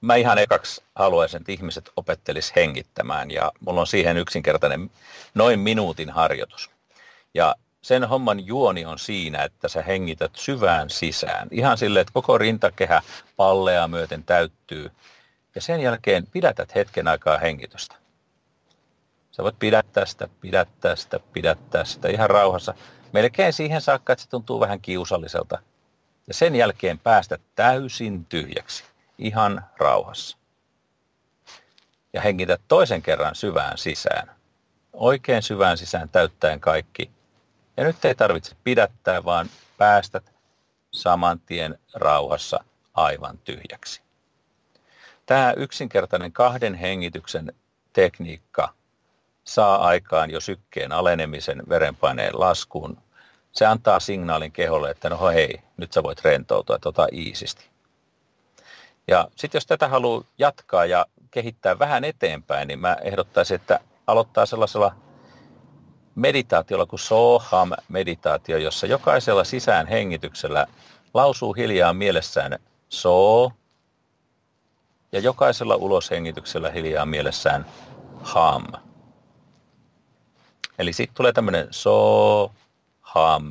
mä 0.00 0.16
ihan 0.16 0.38
ekaksi 0.38 0.82
haluaisin, 0.94 1.40
että 1.40 1.52
ihmiset 1.52 1.90
opettelis 1.96 2.56
hengittämään 2.56 3.30
ja 3.30 3.52
mulla 3.60 3.80
on 3.80 3.86
siihen 3.86 4.16
yksinkertainen 4.16 4.90
noin 5.34 5.60
minuutin 5.60 6.10
harjoitus. 6.10 6.70
Ja 7.34 7.54
sen 7.84 8.04
homman 8.04 8.46
juoni 8.46 8.84
on 8.84 8.98
siinä, 8.98 9.42
että 9.42 9.68
sä 9.68 9.82
hengität 9.82 10.30
syvään 10.36 10.90
sisään. 10.90 11.48
Ihan 11.50 11.78
sille, 11.78 12.00
että 12.00 12.12
koko 12.12 12.38
rintakehä 12.38 13.02
pallea 13.36 13.88
myöten 13.88 14.24
täyttyy. 14.24 14.90
Ja 15.54 15.60
sen 15.60 15.80
jälkeen 15.80 16.26
pidätät 16.26 16.74
hetken 16.74 17.08
aikaa 17.08 17.38
hengitystä. 17.38 17.96
Sä 19.30 19.42
voit 19.42 19.58
pidättää 19.58 20.06
sitä, 20.06 20.28
pidättää 20.40 20.96
sitä, 20.96 21.20
pidättää 21.32 21.84
sitä 21.84 22.08
ihan 22.08 22.30
rauhassa. 22.30 22.74
Melkein 23.12 23.52
siihen 23.52 23.80
saakka, 23.80 24.12
että 24.12 24.22
se 24.22 24.28
tuntuu 24.30 24.60
vähän 24.60 24.80
kiusalliselta. 24.80 25.58
Ja 26.26 26.34
sen 26.34 26.56
jälkeen 26.56 26.98
päästä 26.98 27.38
täysin 27.54 28.24
tyhjäksi, 28.24 28.84
ihan 29.18 29.64
rauhassa. 29.78 30.36
Ja 32.12 32.20
hengitä 32.20 32.58
toisen 32.68 33.02
kerran 33.02 33.34
syvään 33.34 33.78
sisään. 33.78 34.30
Oikein 34.92 35.42
syvään 35.42 35.78
sisään 35.78 36.08
täyttäen 36.08 36.60
kaikki 36.60 37.10
ja 37.76 37.84
nyt 37.84 38.04
ei 38.04 38.14
tarvitse 38.14 38.56
pidättää, 38.64 39.24
vaan 39.24 39.48
päästät 39.78 40.32
saman 40.92 41.40
tien 41.40 41.78
rauhassa 41.94 42.64
aivan 42.94 43.38
tyhjäksi. 43.38 44.02
Tämä 45.26 45.52
yksinkertainen 45.56 46.32
kahden 46.32 46.74
hengityksen 46.74 47.52
tekniikka 47.92 48.74
saa 49.44 49.86
aikaan 49.86 50.30
jo 50.30 50.40
sykkeen 50.40 50.92
alenemisen 50.92 51.62
verenpaineen 51.68 52.40
laskuun. 52.40 52.98
Se 53.52 53.66
antaa 53.66 54.00
signaalin 54.00 54.52
keholle, 54.52 54.90
että 54.90 55.10
no 55.10 55.28
hei, 55.28 55.60
nyt 55.76 55.92
sä 55.92 56.02
voit 56.02 56.24
rentoutua, 56.24 56.78
tota 56.78 57.06
iisisti. 57.12 57.68
Ja 59.08 59.28
sitten 59.36 59.56
jos 59.58 59.66
tätä 59.66 59.88
haluaa 59.88 60.24
jatkaa 60.38 60.86
ja 60.86 61.06
kehittää 61.30 61.78
vähän 61.78 62.04
eteenpäin, 62.04 62.68
niin 62.68 62.78
mä 62.78 62.96
ehdottaisin, 63.02 63.54
että 63.54 63.80
aloittaa 64.06 64.46
sellaisella 64.46 64.96
meditaatiolla 66.14 66.86
kuin 66.86 67.00
Soham-meditaatio, 67.00 68.58
jossa 68.58 68.86
jokaisella 68.86 69.44
sisään 69.44 69.86
hengityksellä 69.86 70.66
lausuu 71.14 71.52
hiljaa 71.52 71.92
mielessään 71.92 72.58
So, 72.88 73.52
ja 75.12 75.20
jokaisella 75.20 75.76
uloshengityksellä 75.76 76.70
hiljaa 76.70 77.06
mielessään 77.06 77.66
Ham. 78.22 78.64
Eli 80.78 80.92
sitten 80.92 81.16
tulee 81.16 81.32
tämmöinen 81.32 81.68
So, 81.70 82.52
Ham, 83.00 83.50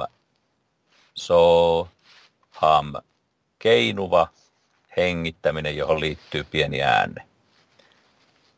So, 1.15 1.87
ham, 2.51 2.93
keinuva 3.59 4.27
hengittäminen, 4.97 5.77
johon 5.77 5.99
liittyy 5.99 6.43
pieni 6.43 6.81
ääne. 6.81 7.32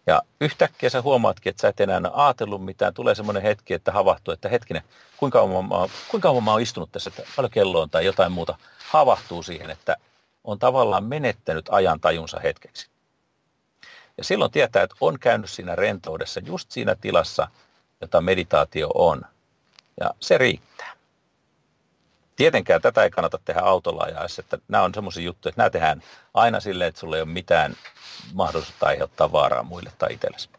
Ja 0.08 0.22
yhtäkkiä 0.42 0.90
sä 0.90 1.02
huomaatkin, 1.02 1.50
että 1.50 1.62
sä 1.62 1.68
et 1.68 1.80
enää 1.80 2.02
ajatellut 2.14 2.66
mitään. 2.66 2.94
Tulee 2.94 3.16
semmoinen 3.16 3.44
hetki, 3.44 3.74
että 3.74 3.92
havahtuu, 3.92 4.34
että 4.34 4.50
hetkinen, 4.50 4.84
kuinka 5.18 5.40
kauan 5.40 5.66
mä, 5.66 5.76
kuinka 6.08 6.30
kauan 6.30 6.44
mä 6.44 6.52
oon 6.52 6.62
istunut 6.62 6.92
tässä, 6.92 7.10
että 7.10 7.24
paljon 7.36 7.52
kello 7.52 7.82
on 7.82 7.90
tai 7.90 8.06
jotain 8.06 8.32
muuta. 8.32 8.58
Havahtuu 8.90 9.44
siihen, 9.44 9.70
että 9.70 9.98
on 10.44 10.60
tavallaan 10.60 11.04
menettänyt 11.04 11.70
ajan 11.72 12.00
tajunsa 12.00 12.40
hetkeksi. 12.40 12.90
Ja 14.18 14.24
silloin 14.24 14.52
tietää, 14.52 14.84
että 14.84 14.96
on 15.02 15.20
käynyt 15.20 15.50
siinä 15.50 15.76
rentoudessa, 15.76 16.40
just 16.40 16.72
siinä 16.72 16.96
tilassa, 16.96 17.48
jota 18.02 18.22
meditaatio 18.22 18.90
on. 18.96 19.22
Ja 20.00 20.12
se 20.20 20.38
riittää. 20.38 20.95
Tietenkään 22.36 22.82
tätä 22.82 23.04
ei 23.04 23.10
kannata 23.10 23.40
tehdä 23.46 23.62
autolla 23.62 24.04
ajaessa, 24.04 24.42
että 24.42 24.58
nämä 24.68 24.84
on 24.84 24.94
semmoisia 24.94 25.24
juttuja, 25.24 25.50
että 25.50 25.62
nämä 25.62 25.70
tehdään 25.70 26.04
aina 26.34 26.60
silleen, 26.60 26.88
että 26.88 27.00
sulla 27.00 27.16
ei 27.16 27.22
ole 27.22 27.30
mitään 27.30 27.76
mahdollisuutta 28.34 28.86
aiheuttaa 28.86 29.32
vaaraa 29.32 29.64
muille 29.64 29.92
tai 29.98 30.14
itsellesi. 30.14 30.50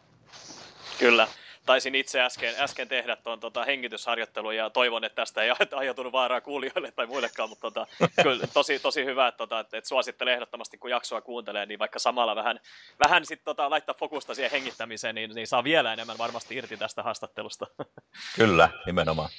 Kyllä 0.99 1.27
taisin 1.67 1.95
itse 1.95 2.21
äsken, 2.21 2.53
äsken 2.59 2.87
tehdä 2.87 3.15
tuon 3.15 3.39
tota, 3.39 3.65
hengitysharjoittelun 3.65 4.55
ja 4.55 4.69
toivon, 4.69 5.03
että 5.03 5.15
tästä 5.15 5.41
ei 5.41 5.51
aiheutunut 5.75 6.13
vaaraa 6.13 6.41
kuulijoille 6.41 6.91
tai 6.91 7.05
muillekaan, 7.05 7.49
mutta 7.49 7.71
tota, 7.71 7.87
kyllä 8.23 8.47
tosi, 8.53 8.79
tosi 8.79 9.05
hyvä, 9.05 9.27
että, 9.27 9.37
tota, 9.37 9.59
että, 9.59 9.77
että 9.77 9.87
suosittelen 9.87 10.33
ehdottomasti, 10.33 10.77
kun 10.77 10.89
jaksoa 10.89 11.21
kuuntelee, 11.21 11.65
niin 11.65 11.79
vaikka 11.79 11.99
samalla 11.99 12.35
vähän, 12.35 12.59
vähän 12.99 13.25
sit, 13.25 13.41
tota, 13.43 13.69
laittaa 13.69 13.95
fokusta 13.99 14.35
siihen 14.35 14.51
hengittämiseen, 14.51 15.15
niin, 15.15 15.35
niin 15.35 15.47
saa 15.47 15.63
vielä 15.63 15.93
enemmän 15.93 16.17
varmasti 16.17 16.55
irti 16.55 16.77
tästä 16.77 17.03
haastattelusta. 17.03 17.67
Kyllä, 18.35 18.69
nimenomaan. 18.85 19.29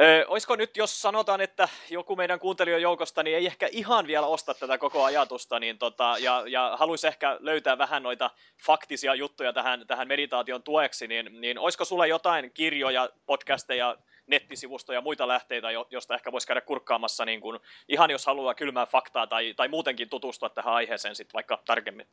Ö, 0.00 0.24
olisiko 0.28 0.56
nyt, 0.56 0.76
jos 0.76 1.02
sanotaan, 1.02 1.40
että 1.40 1.68
joku 1.90 2.16
meidän 2.16 2.38
kuuntelijoiden 2.38 2.82
joukosta 2.82 3.22
niin 3.22 3.36
ei 3.36 3.46
ehkä 3.46 3.68
ihan 3.72 4.06
vielä 4.06 4.26
osta 4.26 4.54
tätä 4.54 4.78
koko 4.78 5.04
ajatusta, 5.04 5.60
niin 5.60 5.78
tota, 5.78 6.16
ja, 6.20 6.44
ja 6.46 6.76
haluaisi 6.78 7.06
ehkä 7.06 7.36
löytää 7.40 7.78
vähän 7.78 8.02
noita 8.02 8.30
faktisia 8.66 9.14
juttuja 9.14 9.52
tähän, 9.52 9.86
tähän 9.86 10.08
meditaation 10.08 10.62
tueksi, 10.62 11.06
niin, 11.06 11.40
niin 11.40 11.58
olisiko 11.58 11.84
sulla 11.84 12.06
jotain 12.06 12.50
kirjoja, 12.54 13.08
podcasteja, 13.26 13.96
nettisivustoja 14.26 14.96
ja 14.96 15.00
muita 15.00 15.28
lähteitä, 15.28 15.68
josta 15.90 16.14
ehkä 16.14 16.32
voisi 16.32 16.46
käydä 16.46 16.60
kurkkaamassa, 16.60 17.24
niin 17.24 17.40
kun, 17.40 17.60
ihan 17.88 18.10
jos 18.10 18.26
haluaa 18.26 18.54
kylmää 18.54 18.86
faktaa 18.86 19.26
tai, 19.26 19.54
tai 19.54 19.68
muutenkin 19.68 20.08
tutustua 20.08 20.48
tähän 20.48 20.74
aiheeseen 20.74 21.14
sitten 21.14 21.34
vaikka 21.34 21.62
tarkemmin? 21.64 22.06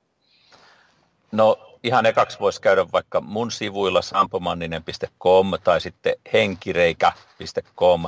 No 1.31 1.77
ihan 1.83 2.05
ekaksi 2.05 2.39
voisi 2.39 2.61
käydä 2.61 2.85
vaikka 2.91 3.21
mun 3.21 3.51
sivuilla 3.51 4.01
sampomanninen.com 4.01 5.51
tai 5.63 5.81
sitten 5.81 6.15
henkireikä.com. 6.33 8.05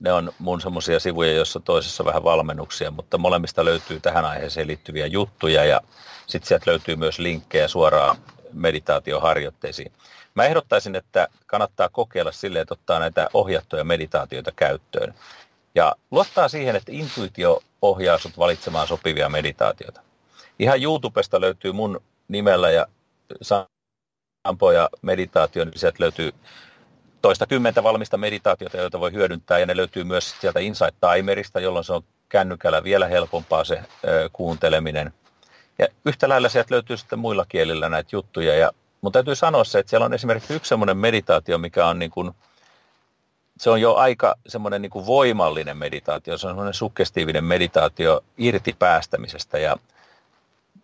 Ne 0.00 0.12
on 0.12 0.32
mun 0.38 0.60
semmoisia 0.60 1.00
sivuja, 1.00 1.32
joissa 1.32 1.60
toisessa 1.60 2.04
vähän 2.04 2.24
valmennuksia, 2.24 2.90
mutta 2.90 3.18
molemmista 3.18 3.64
löytyy 3.64 4.00
tähän 4.00 4.24
aiheeseen 4.24 4.66
liittyviä 4.66 5.06
juttuja 5.06 5.64
ja 5.64 5.80
sitten 6.26 6.48
sieltä 6.48 6.70
löytyy 6.70 6.96
myös 6.96 7.18
linkkejä 7.18 7.68
suoraan 7.68 8.16
meditaatioharjoitteisiin. 8.52 9.92
Mä 10.34 10.44
ehdottaisin, 10.44 10.96
että 10.96 11.28
kannattaa 11.46 11.88
kokeilla 11.88 12.32
silleen, 12.32 12.62
että 12.62 12.74
ottaa 12.74 12.98
näitä 12.98 13.28
ohjattuja 13.34 13.84
meditaatioita 13.84 14.52
käyttöön. 14.56 15.14
Ja 15.74 15.94
luottaa 16.10 16.48
siihen, 16.48 16.76
että 16.76 16.92
intuitio 16.92 17.62
ohjaa 17.82 18.18
sut 18.18 18.38
valitsemaan 18.38 18.88
sopivia 18.88 19.28
meditaatioita. 19.28 20.00
Ihan 20.58 20.82
YouTubesta 20.82 21.40
löytyy 21.40 21.72
mun 21.72 22.00
nimellä 22.28 22.70
ja 22.70 22.86
Sampo 23.42 24.72
ja 24.72 24.88
meditaatio, 25.02 25.64
niin 25.64 25.78
sieltä 25.78 25.96
löytyy 26.00 26.32
toista 27.22 27.46
kymmentä 27.46 27.82
valmista 27.82 28.16
meditaatiota, 28.16 28.76
joita 28.76 29.00
voi 29.00 29.12
hyödyntää, 29.12 29.58
ja 29.58 29.66
ne 29.66 29.76
löytyy 29.76 30.04
myös 30.04 30.34
sieltä 30.40 30.60
Insight 30.60 30.96
Timerista, 31.00 31.60
jolloin 31.60 31.84
se 31.84 31.92
on 31.92 32.02
kännykällä 32.28 32.84
vielä 32.84 33.06
helpompaa 33.06 33.64
se 33.64 33.82
ö, 34.04 34.30
kuunteleminen. 34.32 35.12
Ja 35.78 35.88
yhtä 36.04 36.28
lailla 36.28 36.48
sieltä 36.48 36.74
löytyy 36.74 36.96
sitten 36.96 37.18
muilla 37.18 37.46
kielillä 37.48 37.88
näitä 37.88 38.08
juttuja, 38.12 38.54
ja 38.54 38.70
mun 39.00 39.12
täytyy 39.12 39.34
sanoa 39.34 39.64
se, 39.64 39.78
että 39.78 39.90
siellä 39.90 40.04
on 40.04 40.14
esimerkiksi 40.14 40.54
yksi 40.54 40.68
semmoinen 40.68 40.96
meditaatio, 40.96 41.58
mikä 41.58 41.86
on 41.86 41.98
niin 41.98 42.10
kuin, 42.10 42.32
se 43.58 43.70
on 43.70 43.80
jo 43.80 43.94
aika 43.94 44.34
semmoinen 44.46 44.82
niin 44.82 44.90
kuin 44.90 45.06
voimallinen 45.06 45.76
meditaatio, 45.76 46.38
se 46.38 46.46
on 46.46 46.50
semmoinen 46.50 46.74
suggestiivinen 46.74 47.44
meditaatio 47.44 48.24
irti 48.38 48.76
päästämisestä, 48.78 49.58
ja 49.58 49.76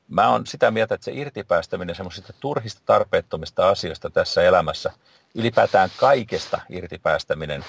mä 0.08 0.28
oon 0.28 0.46
sitä 0.46 0.70
mieltä, 0.70 0.94
että 0.94 1.04
se 1.04 1.12
irtipäästäminen 1.12 1.94
semmoisista 1.94 2.32
turhista 2.40 2.80
tarpeettomista 2.86 3.68
asioista 3.68 4.10
tässä 4.10 4.42
elämässä, 4.42 4.92
ylipäätään 5.34 5.90
kaikesta 5.96 6.60
irtipäästäminen 6.68 7.64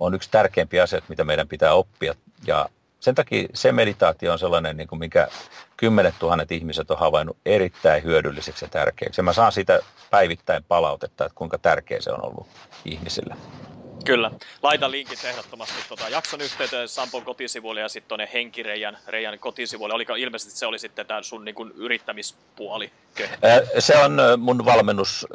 on 0.00 0.14
yksi 0.14 0.30
tärkeimpiä 0.30 0.82
asioita, 0.82 1.06
mitä 1.08 1.24
meidän 1.24 1.48
pitää 1.48 1.74
oppia. 1.74 2.14
Ja 2.46 2.68
sen 3.00 3.14
takia 3.14 3.48
se 3.54 3.72
meditaatio 3.72 4.32
on 4.32 4.38
sellainen, 4.38 4.76
niin 4.76 4.88
kuin 4.88 4.98
mikä 4.98 5.28
kymmenet 5.76 6.14
tuhannet 6.18 6.52
ihmiset 6.52 6.90
on 6.90 6.98
havainnut 6.98 7.36
erittäin 7.46 8.04
hyödylliseksi 8.04 8.64
ja 8.64 8.68
tärkeäksi. 8.68 9.20
Ja 9.20 9.22
mä 9.22 9.32
saan 9.32 9.52
siitä 9.52 9.80
päivittäin 10.10 10.64
palautetta, 10.64 11.24
että 11.24 11.36
kuinka 11.36 11.58
tärkeä 11.58 12.00
se 12.00 12.10
on 12.10 12.24
ollut 12.24 12.46
ihmisille. 12.84 13.36
Kyllä. 14.04 14.30
Laita 14.62 14.90
linkit 14.90 15.24
ehdottomasti 15.24 15.74
tota, 15.88 16.08
jakson 16.08 16.40
yhteyteen 16.40 16.88
Sampon 16.88 17.24
kotisivuille 17.24 17.80
ja 17.80 17.88
sitten 17.88 18.08
tuonne 18.08 18.28
Henkireijän 18.32 18.98
Reijan 19.06 19.38
kotisivuille. 19.38 19.94
Oliko 19.94 20.14
ilmeisesti 20.14 20.58
se 20.58 20.66
oli 20.66 20.78
sitten 20.78 21.06
tämä 21.06 21.22
sun 21.22 21.44
niin 21.44 21.54
kuin, 21.54 21.72
yrittämispuoli? 21.76 22.92
Se 23.78 23.96
on 23.96 24.18
mun 24.38 24.64
valmennus 24.64 25.26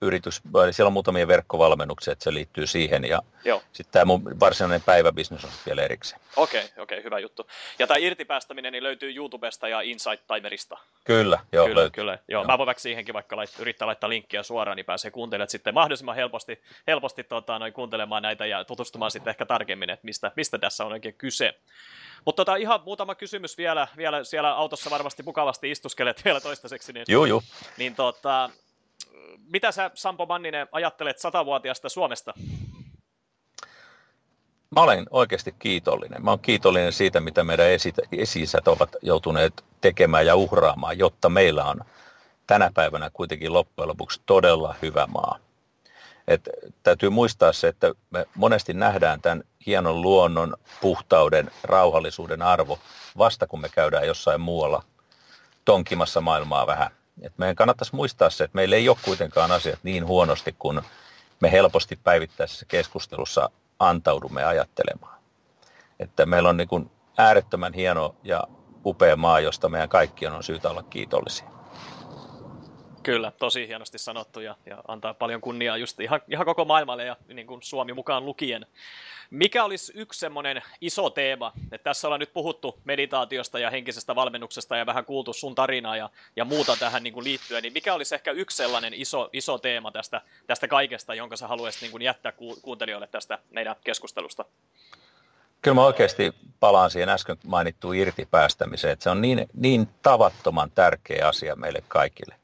yritys, 0.00 0.42
siellä 0.70 0.88
on 0.88 0.92
muutamia 0.92 1.28
verkkovalmennuksia, 1.28 2.12
että 2.12 2.24
se 2.24 2.34
liittyy 2.34 2.66
siihen 2.66 3.04
ja 3.04 3.22
sitten 3.72 3.92
tämä 3.92 4.04
mun 4.04 4.40
varsinainen 4.40 4.82
päiväbisnes 4.82 5.44
on 5.44 5.50
vielä 5.66 5.82
erikseen. 5.82 6.20
Okei, 6.36 6.60
okay, 6.60 6.82
okei, 6.82 6.98
okay, 6.98 7.04
hyvä 7.04 7.18
juttu. 7.18 7.46
Ja 7.78 7.86
tämä 7.86 7.98
irtipäästäminen 7.98 8.72
niin 8.72 8.82
löytyy 8.82 9.14
YouTubesta 9.16 9.68
ja 9.68 9.80
Insight 9.80 10.26
Timerista. 10.34 10.78
Kyllä, 11.04 11.40
joo, 11.52 11.66
kyllä, 11.66 11.80
löytyy. 11.80 12.02
kyllä. 12.02 12.12
Joo, 12.12 12.42
joo. 12.42 12.44
Mä 12.44 12.58
voin 12.58 12.66
vaikka 12.66 12.80
siihenkin 12.80 13.14
vaikka 13.14 13.36
lait, 13.36 13.50
yrittää 13.58 13.86
laittaa 13.86 14.10
linkkiä 14.10 14.42
suoraan, 14.42 14.76
niin 14.76 14.86
pääsee 14.86 15.10
kuuntelemaan 15.10 15.50
sitten 15.50 15.74
mahdollisimman 15.74 16.16
helposti, 16.16 16.62
helposti 16.86 17.24
tota, 17.24 17.58
noin, 17.58 17.72
kuuntelemaan 17.72 18.22
näitä 18.22 18.46
ja 18.46 18.64
tutustumaan 18.64 19.10
sitten 19.10 19.30
ehkä 19.30 19.46
tarkemmin, 19.46 19.90
että 19.90 20.04
mistä, 20.04 20.32
mistä 20.36 20.58
tässä 20.58 20.84
on 20.84 20.92
oikein 20.92 21.14
kyse. 21.14 21.54
Mutta 22.24 22.44
tota, 22.44 22.56
ihan 22.56 22.80
muutama 22.84 23.14
kysymys 23.14 23.58
vielä, 23.58 23.88
vielä 23.96 24.24
siellä 24.24 24.54
autossa 24.54 24.90
varmasti 24.90 25.22
mukavasti 25.22 25.70
istuskelet 25.70 26.24
vielä 26.24 26.40
toistaiseksi. 26.40 26.92
Niin, 26.92 27.04
joo, 27.08 27.24
joo. 27.24 27.42
Niin 27.76 27.94
tota, 27.94 28.50
mitä 29.52 29.72
sä 29.72 29.90
Sampo 29.94 30.26
Manninen 30.26 30.68
ajattelet 30.72 31.18
satavuotiaasta 31.18 31.88
Suomesta? 31.88 32.34
Mä 34.76 34.82
olen 34.82 35.06
oikeasti 35.10 35.54
kiitollinen. 35.58 36.24
Mä 36.24 36.30
olen 36.30 36.40
kiitollinen 36.40 36.92
siitä, 36.92 37.20
mitä 37.20 37.44
meidän 37.44 37.66
esi 38.12 38.44
ovat 38.66 38.96
joutuneet 39.02 39.64
tekemään 39.80 40.26
ja 40.26 40.36
uhraamaan, 40.36 40.98
jotta 40.98 41.28
meillä 41.28 41.64
on 41.64 41.80
tänä 42.46 42.70
päivänä 42.74 43.10
kuitenkin 43.12 43.52
loppujen 43.52 43.88
lopuksi 43.88 44.20
todella 44.26 44.74
hyvä 44.82 45.06
maa. 45.06 45.38
Et 46.28 46.48
täytyy 46.82 47.10
muistaa 47.10 47.52
se, 47.52 47.68
että 47.68 47.94
me 48.10 48.26
monesti 48.34 48.74
nähdään 48.74 49.20
tämän 49.20 49.44
hienon 49.66 50.02
luonnon, 50.02 50.56
puhtauden, 50.80 51.50
rauhallisuuden 51.64 52.42
arvo 52.42 52.78
vasta 53.18 53.46
kun 53.46 53.60
me 53.60 53.68
käydään 53.68 54.06
jossain 54.06 54.40
muualla 54.40 54.82
tonkimassa 55.64 56.20
maailmaa 56.20 56.66
vähän. 56.66 56.90
Et 57.22 57.32
meidän 57.36 57.56
kannattaisi 57.56 57.94
muistaa 57.94 58.30
se, 58.30 58.44
että 58.44 58.54
meillä 58.54 58.76
ei 58.76 58.88
ole 58.88 58.96
kuitenkaan 59.04 59.52
asiat 59.52 59.78
niin 59.82 60.06
huonosti 60.06 60.54
kuin 60.58 60.80
me 61.40 61.52
helposti 61.52 61.96
päivittäisessä 62.04 62.66
keskustelussa 62.66 63.50
antaudumme 63.78 64.44
ajattelemaan. 64.44 65.18
Että 65.98 66.26
meillä 66.26 66.48
on 66.48 66.56
niin 66.56 66.68
kuin 66.68 66.90
äärettömän 67.18 67.72
hieno 67.72 68.14
ja 68.24 68.44
upea 68.84 69.16
maa, 69.16 69.40
josta 69.40 69.68
meidän 69.68 69.88
kaikkien 69.88 70.32
on 70.32 70.42
syytä 70.42 70.70
olla 70.70 70.82
kiitollisia. 70.82 71.57
Kyllä, 73.12 73.32
tosi 73.38 73.68
hienosti 73.68 73.98
sanottu 73.98 74.40
ja, 74.40 74.56
ja 74.66 74.82
antaa 74.88 75.14
paljon 75.14 75.40
kunniaa 75.40 75.76
just 75.76 76.00
ihan, 76.00 76.20
ihan 76.28 76.46
koko 76.46 76.64
maailmalle 76.64 77.04
ja 77.04 77.16
niin 77.28 77.46
kuin 77.46 77.62
Suomi 77.62 77.92
mukaan 77.92 78.24
lukien. 78.24 78.66
Mikä 79.30 79.64
olisi 79.64 79.92
yksi 79.96 80.20
semmoinen 80.20 80.62
iso 80.80 81.10
teema, 81.10 81.52
että 81.72 81.84
tässä 81.84 82.08
ollaan 82.08 82.20
nyt 82.20 82.32
puhuttu 82.32 82.78
meditaatiosta 82.84 83.58
ja 83.58 83.70
henkisestä 83.70 84.14
valmennuksesta 84.14 84.76
ja 84.76 84.86
vähän 84.86 85.04
kuultu 85.04 85.32
sun 85.32 85.54
tarinaa 85.54 85.96
ja, 85.96 86.10
ja 86.36 86.44
muuta 86.44 86.76
tähän 86.76 87.02
niin 87.02 87.12
kuin 87.12 87.24
liittyen, 87.24 87.62
niin 87.62 87.72
mikä 87.72 87.94
olisi 87.94 88.14
ehkä 88.14 88.30
yksi 88.30 88.56
sellainen 88.56 88.94
iso, 88.94 89.30
iso 89.32 89.58
teema 89.58 89.90
tästä, 89.90 90.20
tästä 90.46 90.68
kaikesta, 90.68 91.14
jonka 91.14 91.36
sä 91.36 91.48
haluaisit 91.48 91.82
niin 91.82 91.90
kuin 91.90 92.02
jättää 92.02 92.32
ku, 92.32 92.56
kuuntelijoille 92.62 93.06
tästä 93.06 93.38
meidän 93.50 93.76
keskustelusta? 93.84 94.44
Kyllä 95.62 95.74
mä 95.74 95.86
oikeasti 95.86 96.32
palaan 96.60 96.90
siihen 96.90 97.08
äsken 97.08 97.36
mainittuun 97.46 97.96
irtipäästämiseen, 97.96 98.92
että 98.92 99.02
se 99.02 99.10
on 99.10 99.20
niin, 99.20 99.46
niin 99.54 99.88
tavattoman 100.02 100.70
tärkeä 100.70 101.28
asia 101.28 101.56
meille 101.56 101.82
kaikille. 101.88 102.34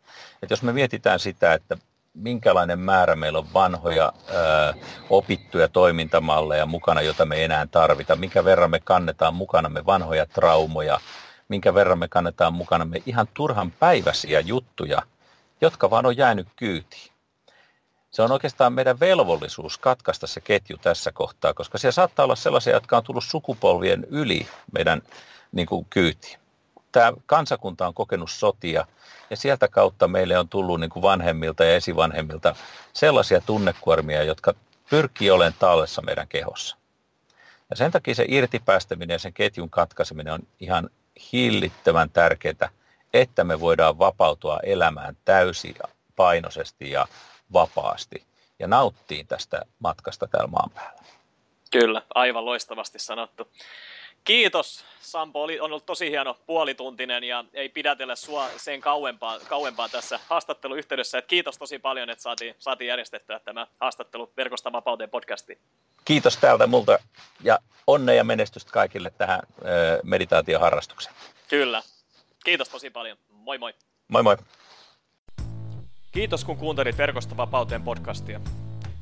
Että 0.42 0.52
jos 0.52 0.62
me 0.62 0.72
mietitään 0.72 1.20
sitä, 1.20 1.54
että 1.54 1.76
minkälainen 2.14 2.78
määrä 2.78 3.16
meillä 3.16 3.38
on 3.38 3.52
vanhoja 3.54 4.12
ää, 4.34 4.74
opittuja 5.10 5.68
toimintamalleja 5.68 6.66
mukana, 6.66 7.00
jota 7.00 7.26
me 7.26 7.36
ei 7.36 7.44
enää 7.44 7.66
tarvita, 7.70 8.16
minkä 8.16 8.44
verran 8.44 8.70
me 8.70 8.80
kannetaan 8.80 9.34
mukana 9.34 9.68
me 9.68 9.86
vanhoja 9.86 10.26
traumoja, 10.26 11.00
minkä 11.48 11.74
verran 11.74 11.98
me 11.98 12.08
kannetaan 12.08 12.52
mukana 12.54 12.84
me 12.84 13.02
ihan 13.06 13.28
turhan 13.34 13.70
päiväisiä 13.70 14.40
juttuja, 14.40 15.02
jotka 15.60 15.90
vaan 15.90 16.06
on 16.06 16.16
jäänyt 16.16 16.48
kyytiin. 16.56 17.12
se 18.10 18.22
on 18.22 18.32
oikeastaan 18.32 18.72
meidän 18.72 19.00
velvollisuus 19.00 19.78
katkaista 19.78 20.26
se 20.26 20.40
ketju 20.40 20.78
tässä 20.78 21.12
kohtaa, 21.12 21.54
koska 21.54 21.78
siellä 21.78 21.92
saattaa 21.92 22.24
olla 22.24 22.36
sellaisia, 22.36 22.72
jotka 22.72 22.96
on 22.96 23.02
tullut 23.02 23.24
sukupolvien 23.24 24.06
yli 24.10 24.48
meidän 24.72 25.02
niin 25.52 25.66
kuin, 25.66 25.86
kyytiin. 25.90 26.43
Tämä 26.94 27.12
kansakunta 27.26 27.86
on 27.86 27.94
kokenut 27.94 28.30
sotia 28.30 28.86
ja 29.30 29.36
sieltä 29.36 29.68
kautta 29.68 30.08
meille 30.08 30.38
on 30.38 30.48
tullut 30.48 30.80
niin 30.80 30.90
kuin 30.90 31.02
vanhemmilta 31.02 31.64
ja 31.64 31.74
esivanhemmilta 31.74 32.56
sellaisia 32.92 33.40
tunnekuormia, 33.40 34.22
jotka 34.22 34.54
pyrkii 34.90 35.30
olemaan 35.30 35.54
tallessa 35.58 36.02
meidän 36.02 36.28
kehossa. 36.28 36.76
Ja 37.70 37.76
sen 37.76 37.90
takia 37.90 38.14
se 38.14 38.24
irtipäästäminen 38.28 39.14
ja 39.14 39.18
sen 39.18 39.32
ketjun 39.32 39.70
katkaiseminen 39.70 40.32
on 40.32 40.40
ihan 40.60 40.90
hillittömän 41.32 42.10
tärkeää, 42.10 42.68
että 43.14 43.44
me 43.44 43.60
voidaan 43.60 43.98
vapautua 43.98 44.60
elämään 44.62 45.16
täysin 45.24 45.74
painoisesti 46.16 46.90
ja 46.90 47.06
vapaasti 47.52 48.24
ja 48.58 48.66
nauttii 48.66 49.24
tästä 49.24 49.62
matkasta 49.78 50.26
täällä 50.26 50.48
maan 50.48 50.70
päällä. 50.70 51.02
Kyllä, 51.70 52.02
aivan 52.14 52.44
loistavasti 52.44 52.98
sanottu. 52.98 53.48
Kiitos 54.24 54.84
Sampo, 55.00 55.42
oli, 55.42 55.60
on 55.60 55.66
ollut 55.66 55.86
tosi 55.86 56.10
hieno 56.10 56.36
puolituntinen 56.46 57.24
ja 57.24 57.44
ei 57.52 57.68
pidätellä 57.68 58.16
sua 58.16 58.48
sen 58.56 58.80
kauempaa, 58.80 59.38
kauempaa 59.48 59.88
tässä 59.88 60.20
haastatteluyhteydessä. 60.28 61.18
Et 61.18 61.26
kiitos 61.26 61.58
tosi 61.58 61.78
paljon, 61.78 62.10
että 62.10 62.22
saatiin, 62.22 62.54
saatiin 62.58 62.88
järjestettyä 62.88 63.40
tämä 63.40 63.66
haastattelu 63.80 64.32
Verkosta 64.36 64.72
vapauteen 64.72 65.10
podcastiin. 65.10 65.58
Kiitos 66.04 66.36
täältä 66.36 66.66
multa 66.66 66.98
ja 67.42 67.58
onnea 67.86 68.14
ja 68.14 68.24
menestystä 68.24 68.72
kaikille 68.72 69.10
tähän 69.10 69.40
meditaatioharrastukseen. 70.02 71.14
Kyllä. 71.48 71.82
Kiitos 72.44 72.68
tosi 72.68 72.90
paljon. 72.90 73.18
Moi 73.28 73.58
moi. 73.58 73.74
Moi 74.08 74.22
moi. 74.22 74.36
Kiitos 76.12 76.44
kun 76.44 76.56
kuuntelit 76.56 76.98
Verkosta 76.98 77.36
vapauteen 77.36 77.82
podcastia. 77.82 78.40